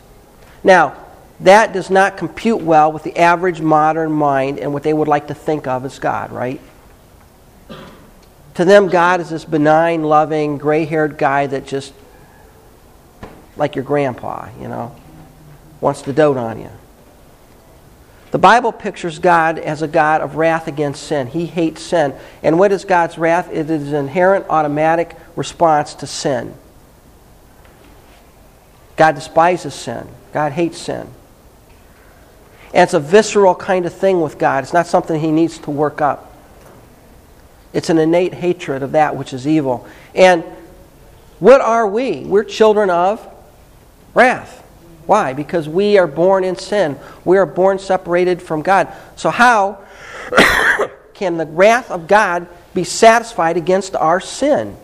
[0.64, 0.98] Now,
[1.42, 5.28] that does not compute well with the average modern mind and what they would like
[5.28, 6.60] to think of as God, right?
[8.56, 11.94] To them, God is this benign, loving, gray haired guy that just,
[13.56, 14.96] like your grandpa, you know,
[15.80, 16.72] wants to dote on you.
[18.34, 21.28] The Bible pictures God as a God of wrath against sin.
[21.28, 22.16] He hates sin.
[22.42, 23.48] And what is God's wrath?
[23.52, 26.56] It is an inherent automatic response to sin.
[28.96, 30.08] God despises sin.
[30.34, 31.08] God hates sin.
[32.74, 34.64] And it's a visceral kind of thing with God.
[34.64, 36.36] It's not something he needs to work up.
[37.72, 39.88] It's an innate hatred of that which is evil.
[40.16, 40.44] And
[41.38, 42.22] what are we?
[42.22, 43.24] We're children of
[44.16, 44.63] wrath.
[45.06, 45.34] Why?
[45.34, 46.98] Because we are born in sin.
[47.26, 48.94] We are born separated from God.
[49.16, 49.80] So, how
[51.14, 54.78] can the wrath of God be satisfied against our sin?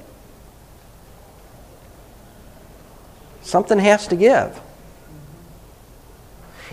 [3.41, 4.59] Something has to give.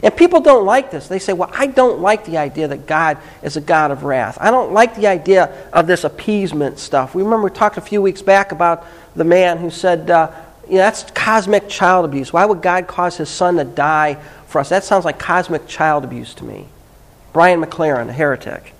[0.02, 1.08] And people don't like this.
[1.08, 4.36] They say, well, I don't like the idea that God is a God of wrath.
[4.40, 7.14] I don't like the idea of this appeasement stuff.
[7.14, 8.84] We remember we talked a few weeks back about
[9.14, 10.30] the man who said, uh,
[10.68, 12.32] you know, that's cosmic child abuse.
[12.32, 14.14] Why would God cause his son to die
[14.46, 14.68] for us?
[14.68, 16.66] That sounds like cosmic child abuse to me.
[17.32, 18.72] Brian McLaren, a heretic.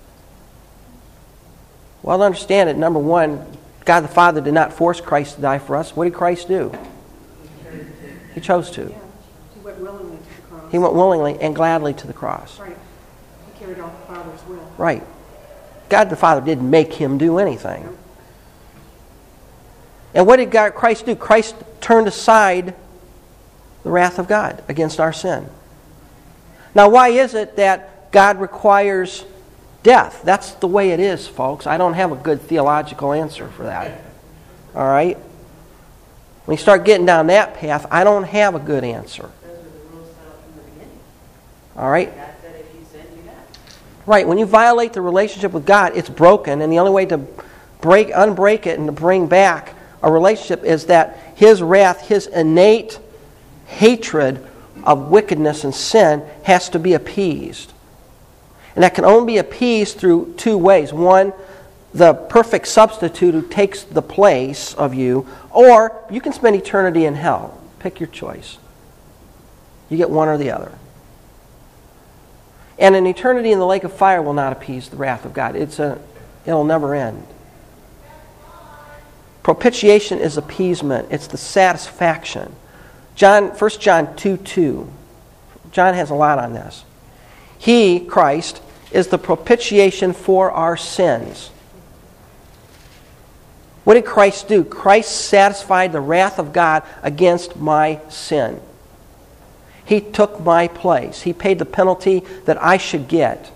[2.03, 3.47] Well, to understand it, number one,
[3.85, 5.95] God the Father did not force Christ to die for us.
[5.95, 6.73] What did Christ do?
[8.35, 8.83] He chose to.
[8.83, 8.99] Yeah,
[9.55, 10.73] he went willingly to the cross.
[10.73, 12.59] He went willingly and gladly to the cross.
[12.59, 12.77] Right.
[13.53, 14.73] He carried out the Father's will.
[14.77, 15.03] Right.
[15.89, 17.97] God the Father didn't make him do anything.
[20.17, 21.15] And what did God, Christ do?
[21.15, 22.75] Christ turned aside
[23.83, 25.47] the wrath of God against our sin.
[26.75, 29.27] Now, why is it that God requires
[29.83, 30.23] death?
[30.25, 31.67] That's the way it is, folks.
[31.67, 34.01] I don't have a good theological answer for that.
[34.75, 35.19] All right?
[36.47, 39.31] When you start getting down that path, I don't have a good answer.
[41.77, 42.11] All right?
[44.07, 44.27] Right.
[44.27, 47.19] When you violate the relationship with God, it's broken, and the only way to
[47.83, 52.99] break, unbreak it, and to bring back a relationship is that His wrath, His innate
[53.67, 54.47] hatred
[54.85, 57.73] of wickedness and sin, has to be appeased.
[58.75, 60.93] And that can only be appeased through two ways.
[60.93, 61.33] One,
[61.95, 67.15] the perfect substitute who takes the place of you, or you can spend eternity in
[67.15, 67.59] hell.
[67.79, 68.59] Pick your choice.
[69.89, 70.73] You get one or the other.
[72.79, 75.57] And an eternity in the lake of fire will not appease the wrath of God.
[75.57, 75.99] It's a,
[76.45, 77.27] it'll never end.
[79.47, 82.53] Propitiation is appeasement, it's the satisfaction.
[83.15, 84.93] John, 1 John 2 2.
[85.71, 86.85] John has a lot on this.
[87.57, 91.53] He, Christ, is the propitiation for our sins.
[93.85, 94.65] What did Christ do?
[94.65, 98.61] Christ satisfied the wrath of God against my sin.
[99.85, 101.23] He took my place.
[101.23, 103.47] He paid the penalty that I should get.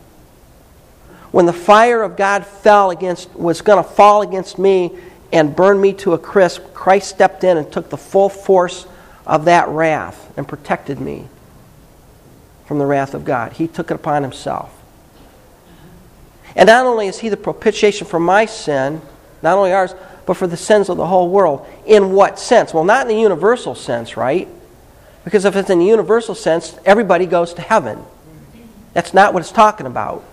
[1.32, 4.96] When the fire of God fell against was going to fall against me
[5.32, 8.86] and burn me to a crisp, Christ stepped in and took the full force
[9.26, 11.28] of that wrath and protected me
[12.66, 13.52] from the wrath of God.
[13.52, 14.76] He took it upon himself.
[16.56, 19.00] And not only is he the propitiation for my sin,
[19.42, 19.94] not only ours,
[20.26, 21.66] but for the sins of the whole world.
[21.86, 22.74] In what sense?
[22.74, 24.48] Well, not in the universal sense, right?
[25.24, 28.02] Because if it's in the universal sense, everybody goes to heaven.
[28.92, 30.24] That's not what it's talking about.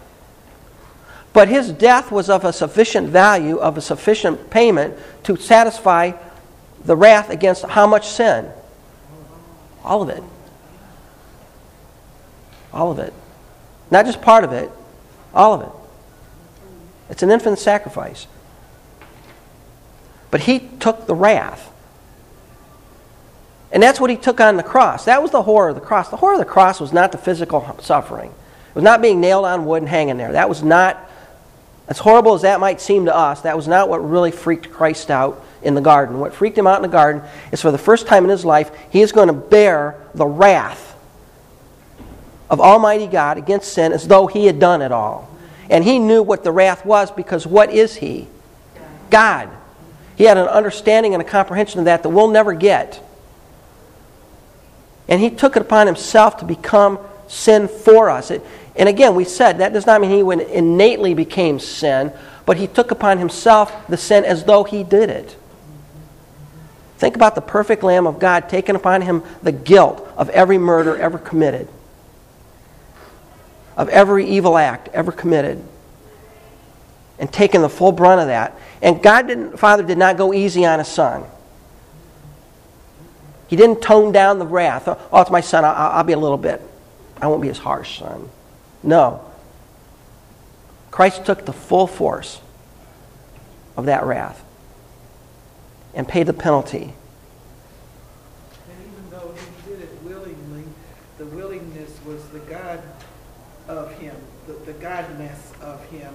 [1.38, 6.14] But his death was of a sufficient value, of a sufficient payment to satisfy
[6.84, 8.50] the wrath against how much sin?
[9.84, 10.24] All of it.
[12.74, 13.14] All of it.
[13.92, 14.72] Not just part of it,
[15.32, 15.70] all of it.
[17.12, 18.26] It's an infinite sacrifice.
[20.32, 21.72] But he took the wrath.
[23.72, 25.06] And that's what he took on the cross.
[25.06, 26.10] That was the horror of the cross.
[26.10, 28.32] The horror of the cross was not the physical suffering.
[28.32, 30.32] It was not being nailed on wood and hanging there.
[30.32, 31.04] That was not,
[31.88, 35.10] as horrible as that might seem to us, that was not what really freaked Christ
[35.10, 36.20] out in the garden.
[36.20, 37.22] What freaked him out in the garden
[37.52, 40.96] is for the first time in his life, he is going to bear the wrath
[42.50, 45.30] of Almighty God against sin as though he had done it all.
[45.70, 48.28] And he knew what the wrath was because what is he?
[49.10, 49.50] God.
[50.16, 53.04] He had an understanding and a comprehension of that that we'll never get.
[55.08, 58.32] And he took it upon himself to become sin for us.
[58.32, 58.46] It,
[58.78, 62.14] and again, we said that does not mean he innately became sin,
[62.46, 65.36] but he took upon himself the sin as though he did it.
[66.98, 70.96] Think about the perfect Lamb of God taking upon him the guilt of every murder
[70.96, 71.68] ever committed,
[73.76, 75.64] of every evil act ever committed,
[77.20, 78.58] and taking the full brunt of that.
[78.82, 81.24] And God didn't, Father did not go easy on his son.
[83.48, 84.88] He didn't tone down the wrath.
[84.88, 85.66] Oh, it's my son.
[85.66, 86.62] I'll, I'll be a little bit.
[87.22, 88.30] I won't be as harsh, son.
[88.88, 89.20] No.
[90.92, 92.40] Christ took the full force
[93.76, 94.46] of that wrath
[95.94, 96.94] and paid the penalty.
[98.70, 100.64] And even though he did it willingly,
[101.18, 102.82] the willingness was the God
[103.68, 104.16] of him,
[104.48, 106.14] the, the godness of him.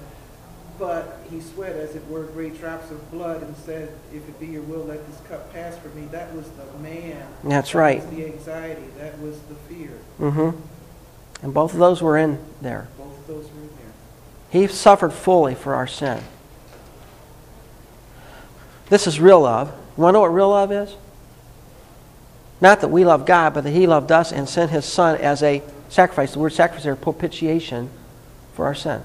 [0.79, 4.47] But he sweat, as it were, great drops of blood and said, If it be
[4.47, 6.09] your will, let this cup pass from me.
[6.11, 7.27] That was the man.
[7.45, 8.01] That's that right.
[8.01, 8.87] was the anxiety.
[8.97, 9.99] That was the fear.
[10.19, 10.59] Mm-hmm.
[11.43, 12.89] And both of those were in there.
[12.97, 13.93] Both those were in there.
[14.51, 16.23] He suffered fully for our sin.
[18.89, 19.69] This is real love.
[19.97, 20.95] You want to know what real love is?
[22.61, 25.43] Not that we love God, but that He loved us and sent His Son as
[25.43, 26.33] a sacrifice.
[26.33, 27.91] The word sacrifice is propitiation
[28.55, 29.03] for our sin.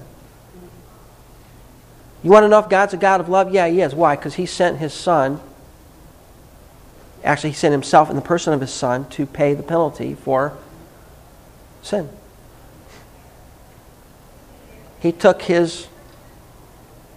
[2.22, 3.52] You want to know if God's a God of love?
[3.52, 3.94] Yeah, He is.
[3.94, 4.14] Why?
[4.14, 5.40] Because He sent His Son.
[7.24, 10.56] Actually, He sent Himself in the person of His Son to pay the penalty for
[11.82, 12.08] sin.
[15.00, 15.88] He took His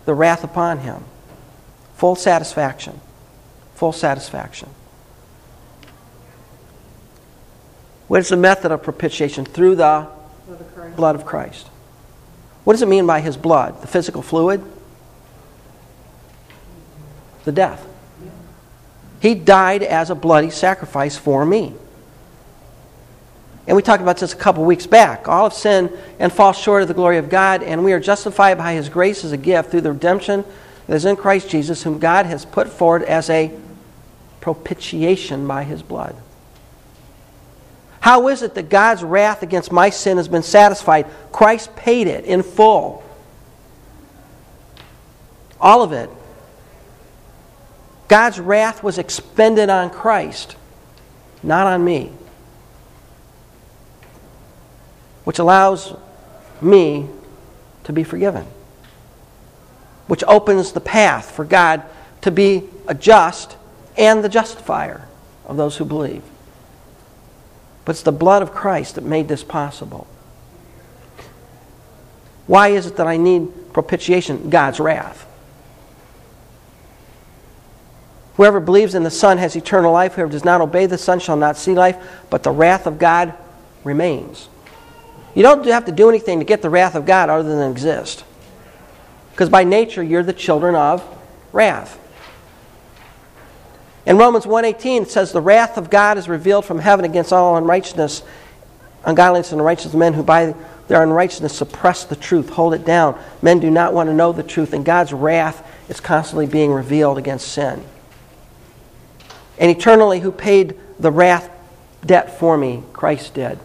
[0.05, 1.03] the wrath upon Him.
[1.95, 2.99] Full satisfaction.
[3.75, 4.69] Full satisfaction.
[8.07, 9.45] What is the method of propitiation?
[9.45, 10.07] Through the
[10.47, 11.67] Blood of blood of Christ.
[12.63, 13.81] What does it mean by his blood?
[13.81, 14.63] The physical fluid?
[17.45, 17.87] The death.
[19.19, 21.73] He died as a bloody sacrifice for me.
[23.71, 25.29] And we talked about this a couple weeks back.
[25.29, 28.57] All have sinned and fall short of the glory of God, and we are justified
[28.57, 30.43] by his grace as a gift through the redemption
[30.87, 33.49] that is in Christ Jesus, whom God has put forward as a
[34.41, 36.17] propitiation by his blood.
[38.01, 41.05] How is it that God's wrath against my sin has been satisfied?
[41.31, 43.01] Christ paid it in full.
[45.61, 46.09] All of it.
[48.09, 50.57] God's wrath was expended on Christ,
[51.41, 52.11] not on me.
[55.23, 55.93] Which allows
[56.61, 57.07] me
[57.83, 58.45] to be forgiven.
[60.07, 61.83] Which opens the path for God
[62.21, 63.57] to be a just
[63.97, 65.07] and the justifier
[65.45, 66.23] of those who believe.
[67.85, 70.07] But it's the blood of Christ that made this possible.
[72.47, 74.49] Why is it that I need propitiation?
[74.49, 75.27] God's wrath.
[78.35, 80.15] Whoever believes in the Son has eternal life.
[80.15, 81.97] Whoever does not obey the Son shall not see life,
[82.29, 83.33] but the wrath of God
[83.83, 84.49] remains.
[85.33, 88.23] You don't have to do anything to get the wrath of God other than exist.
[89.31, 91.03] Because by nature, you're the children of
[91.53, 91.97] wrath.
[94.05, 97.55] In Romans 1.18, it says, The wrath of God is revealed from heaven against all
[97.55, 98.23] unrighteousness,
[99.05, 100.55] ungodliness, and unrighteous men who by
[100.87, 103.17] their unrighteousness suppress the truth, hold it down.
[103.41, 107.17] Men do not want to know the truth, and God's wrath is constantly being revealed
[107.17, 107.83] against sin.
[109.57, 111.49] And eternally, who paid the wrath
[112.05, 112.83] debt for me?
[112.91, 113.59] Christ did.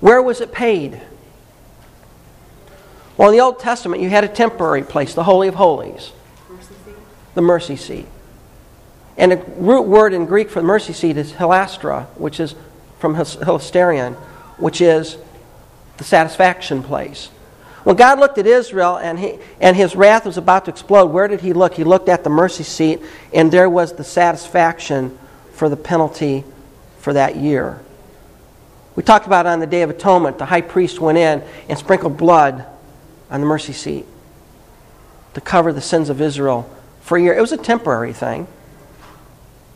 [0.00, 1.00] Where was it paid?
[3.16, 6.12] Well, in the Old Testament, you had a temporary place, the Holy of Holies
[6.50, 6.74] Mercy
[7.34, 8.06] the mercy seat.
[9.16, 12.54] And the root word in Greek for the mercy seat is hilastra, which is
[12.98, 14.14] from hilasterion,
[14.58, 15.16] which is
[15.96, 17.30] the satisfaction place.
[17.84, 21.28] When God looked at Israel and, he, and his wrath was about to explode, where
[21.28, 21.74] did he look?
[21.74, 23.00] He looked at the mercy seat,
[23.32, 25.16] and there was the satisfaction
[25.52, 26.44] for the penalty
[26.98, 27.80] for that year.
[28.96, 30.38] We talked about on the Day of Atonement.
[30.38, 32.66] The high priest went in and sprinkled blood
[33.30, 34.06] on the mercy seat
[35.34, 36.68] to cover the sins of Israel
[37.02, 37.34] for a year.
[37.34, 38.46] It was a temporary thing.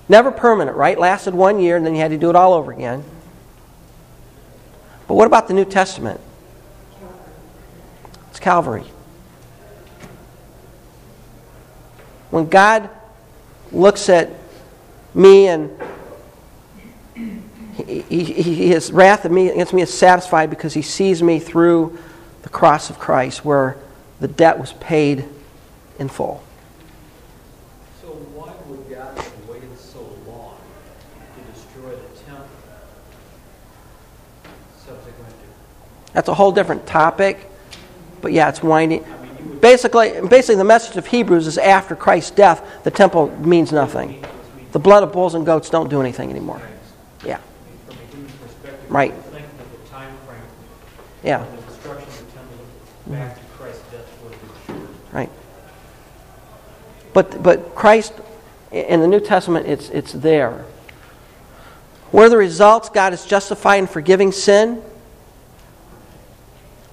[0.09, 0.99] Never permanent, right?
[0.99, 3.05] Lasted one year and then you had to do it all over again.
[5.07, 6.21] But what about the New Testament?
[8.31, 8.85] It's Calvary.
[12.31, 12.89] When God
[13.71, 14.31] looks at
[15.14, 15.71] me and
[17.77, 21.99] he, he, his wrath against me is satisfied because he sees me through
[22.43, 23.77] the cross of Christ where
[24.21, 25.25] the debt was paid
[25.99, 26.43] in full.
[28.01, 30.57] So why would God have waited so long
[31.37, 32.47] to destroy the temple
[34.79, 36.12] subsequent to?
[36.12, 37.47] That's a whole different topic,
[38.21, 39.05] but yeah, it's winding.
[39.05, 39.59] I mean.
[39.61, 44.25] Basically, basically, the message of Hebrews is after Christ's death, the temple means nothing.
[44.73, 46.62] The blood of bulls and goats don't do anything anymore.
[47.25, 47.41] Yeah,
[48.91, 49.14] Right.
[49.14, 50.41] Think that the time frame
[51.22, 52.57] yeah, the destruction of the temple
[53.07, 54.76] back to Christ's death was
[55.12, 55.30] right.
[57.14, 58.14] But but Christ
[58.72, 60.64] in the New Testament, it's it's there.
[62.11, 62.88] What are the results?
[62.88, 64.82] God is justified in forgiving sin.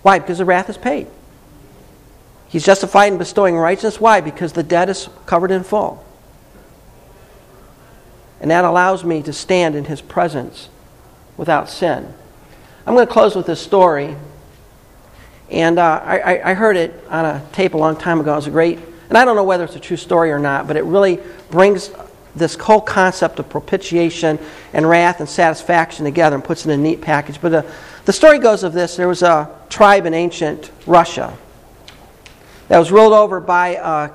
[0.03, 0.19] Why?
[0.19, 1.07] Because the wrath is paid.
[2.47, 3.99] He's justified in bestowing righteousness.
[3.99, 4.21] Why?
[4.21, 6.05] Because the debt is covered in full.
[8.39, 10.69] And that allows me to stand in His presence
[11.37, 12.13] without sin.
[12.85, 14.15] I'm going to close with this story.
[15.49, 18.33] And uh, I, I heard it on a tape a long time ago.
[18.33, 18.79] It was a great,
[19.09, 21.19] and I don't know whether it's a true story or not, but it really
[21.49, 21.91] brings
[22.35, 24.39] this whole concept of propitiation
[24.73, 27.41] and wrath and satisfaction together and puts it in a neat package.
[27.41, 27.63] But uh,
[28.05, 31.35] the story goes of this there was a tribe in ancient Russia
[32.67, 34.11] that was ruled over by a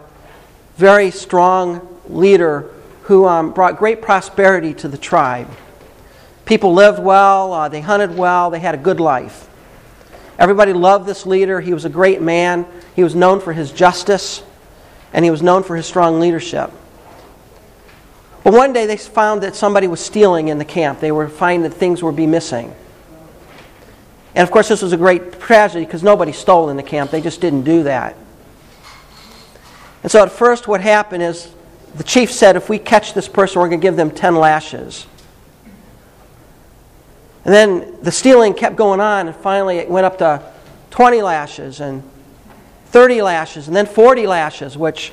[0.76, 2.70] very strong leader
[3.02, 5.48] who um, brought great prosperity to the tribe.
[6.44, 9.48] People lived well, uh, they hunted well, they had a good life.
[10.38, 11.60] Everybody loved this leader.
[11.60, 12.66] He was a great man.
[12.96, 14.42] He was known for his justice.
[15.12, 16.70] and he was known for his strong leadership.
[18.44, 21.00] But one day they found that somebody was stealing in the camp.
[21.00, 22.74] They were finding that things were be missing.
[24.34, 27.10] And of course, this was a great tragedy because nobody stole in the camp.
[27.10, 28.16] They just didn't do that.
[30.02, 31.52] And so at first, what happened is
[31.94, 35.06] the chief said, if we catch this person, we're going to give them 10 lashes.
[37.44, 40.42] And then the stealing kept going on, and finally it went up to
[40.90, 42.02] 20 lashes and
[42.86, 45.12] 30 lashes, and then 40 lashes, which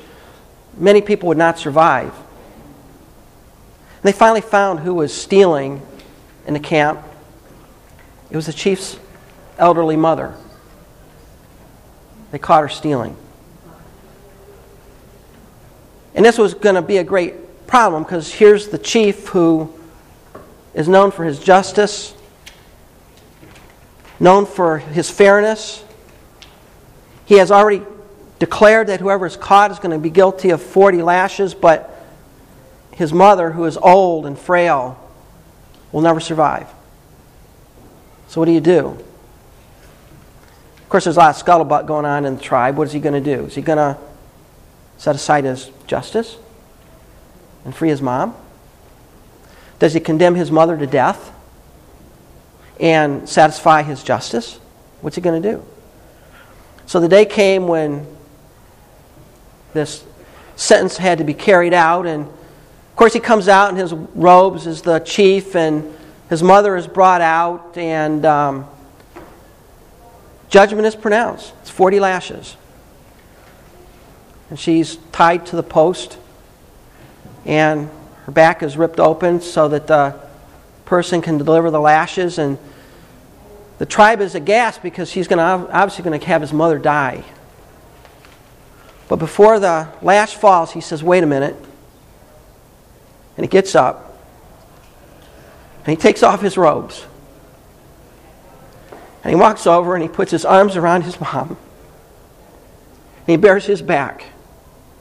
[0.76, 2.14] many people would not survive.
[2.14, 5.82] And they finally found who was stealing
[6.46, 7.02] in the camp.
[8.30, 8.98] It was the chief's
[9.58, 10.34] elderly mother.
[12.30, 13.16] They caught her stealing.
[16.14, 19.72] And this was going to be a great problem because here's the chief who
[20.74, 22.14] is known for his justice,
[24.20, 25.82] known for his fairness.
[27.24, 27.82] He has already
[28.38, 31.96] declared that whoever is caught is going to be guilty of 40 lashes, but
[32.92, 34.98] his mother, who is old and frail,
[35.90, 36.68] will never survive.
[38.28, 38.98] So, what do you do?
[40.78, 42.76] Of course, there's a lot of scuttlebutt going on in the tribe.
[42.76, 43.46] What is he going to do?
[43.46, 43.96] Is he going to
[44.98, 46.36] set aside his justice
[47.64, 48.34] and free his mom?
[49.78, 51.32] Does he condemn his mother to death
[52.80, 54.58] and satisfy his justice?
[55.00, 55.64] What's he going to do?
[56.86, 58.06] So the day came when
[59.72, 60.04] this
[60.56, 64.66] sentence had to be carried out, and of course, he comes out in his robes
[64.66, 65.96] as the chief, and
[66.28, 68.66] his mother is brought out, and um,
[70.48, 71.52] judgment is pronounced.
[71.62, 72.56] It's 40 lashes
[74.50, 76.18] and she's tied to the post,
[77.46, 77.88] and
[78.26, 80.14] her back is ripped open so that the
[80.84, 82.36] person can deliver the lashes.
[82.36, 82.58] And
[83.80, 87.24] the tribe is aghast because he's going to obviously going to have his mother die.
[89.08, 91.56] But before the lash falls, he says, "Wait a minute,"
[93.38, 94.10] and he gets up
[95.78, 97.06] and he takes off his robes.
[99.24, 101.56] And he walks over and he puts his arms around his mom.
[103.20, 104.26] And he bares his back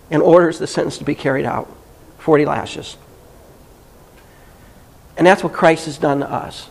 [0.09, 1.69] and orders the sentence to be carried out
[2.19, 2.95] 40 lashes.
[5.17, 6.69] And that's what Christ has done to us.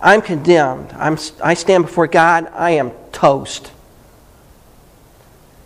[0.00, 0.92] I'm condemned.
[0.92, 2.50] I'm, I stand before God.
[2.54, 3.70] I am toast.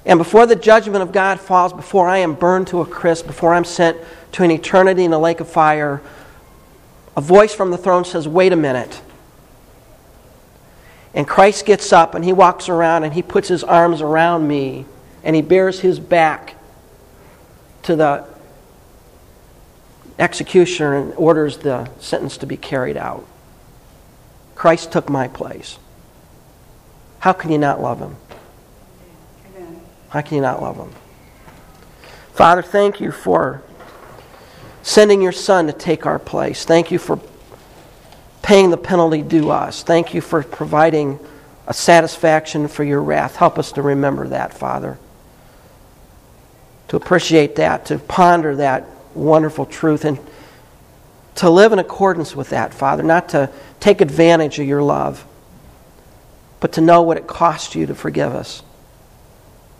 [0.06, 3.54] And before the judgment of God falls, before I am burned to a crisp, before
[3.54, 3.96] I'm sent
[4.32, 6.02] to an eternity in a lake of fire,
[7.16, 9.00] a voice from the throne says, Wait a minute.
[11.14, 14.84] And Christ gets up and he walks around and he puts his arms around me
[15.22, 16.56] and he bares his back
[17.84, 18.26] to the
[20.18, 23.24] executioner and orders the sentence to be carried out.
[24.54, 25.78] Christ took my place.
[27.20, 28.16] How can you not love him?
[30.10, 30.90] How can you not love him?
[32.34, 33.62] Father, thank you for
[34.82, 36.64] sending your son to take our place.
[36.64, 37.18] Thank you for
[38.42, 39.82] paying the penalty due us.
[39.82, 41.18] Thank you for providing
[41.66, 43.36] a satisfaction for your wrath.
[43.36, 44.98] Help us to remember that, Father.
[46.88, 48.84] To appreciate that, to ponder that
[49.14, 50.18] wonderful truth, and
[51.36, 53.02] to live in accordance with that, Father.
[53.02, 55.24] Not to take advantage of your love,
[56.60, 58.62] but to know what it cost you to forgive us.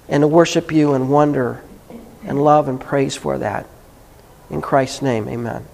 [0.09, 1.63] And to worship you and wonder
[2.25, 3.67] and love and praise for that.
[4.51, 5.67] In Christ's name, amen.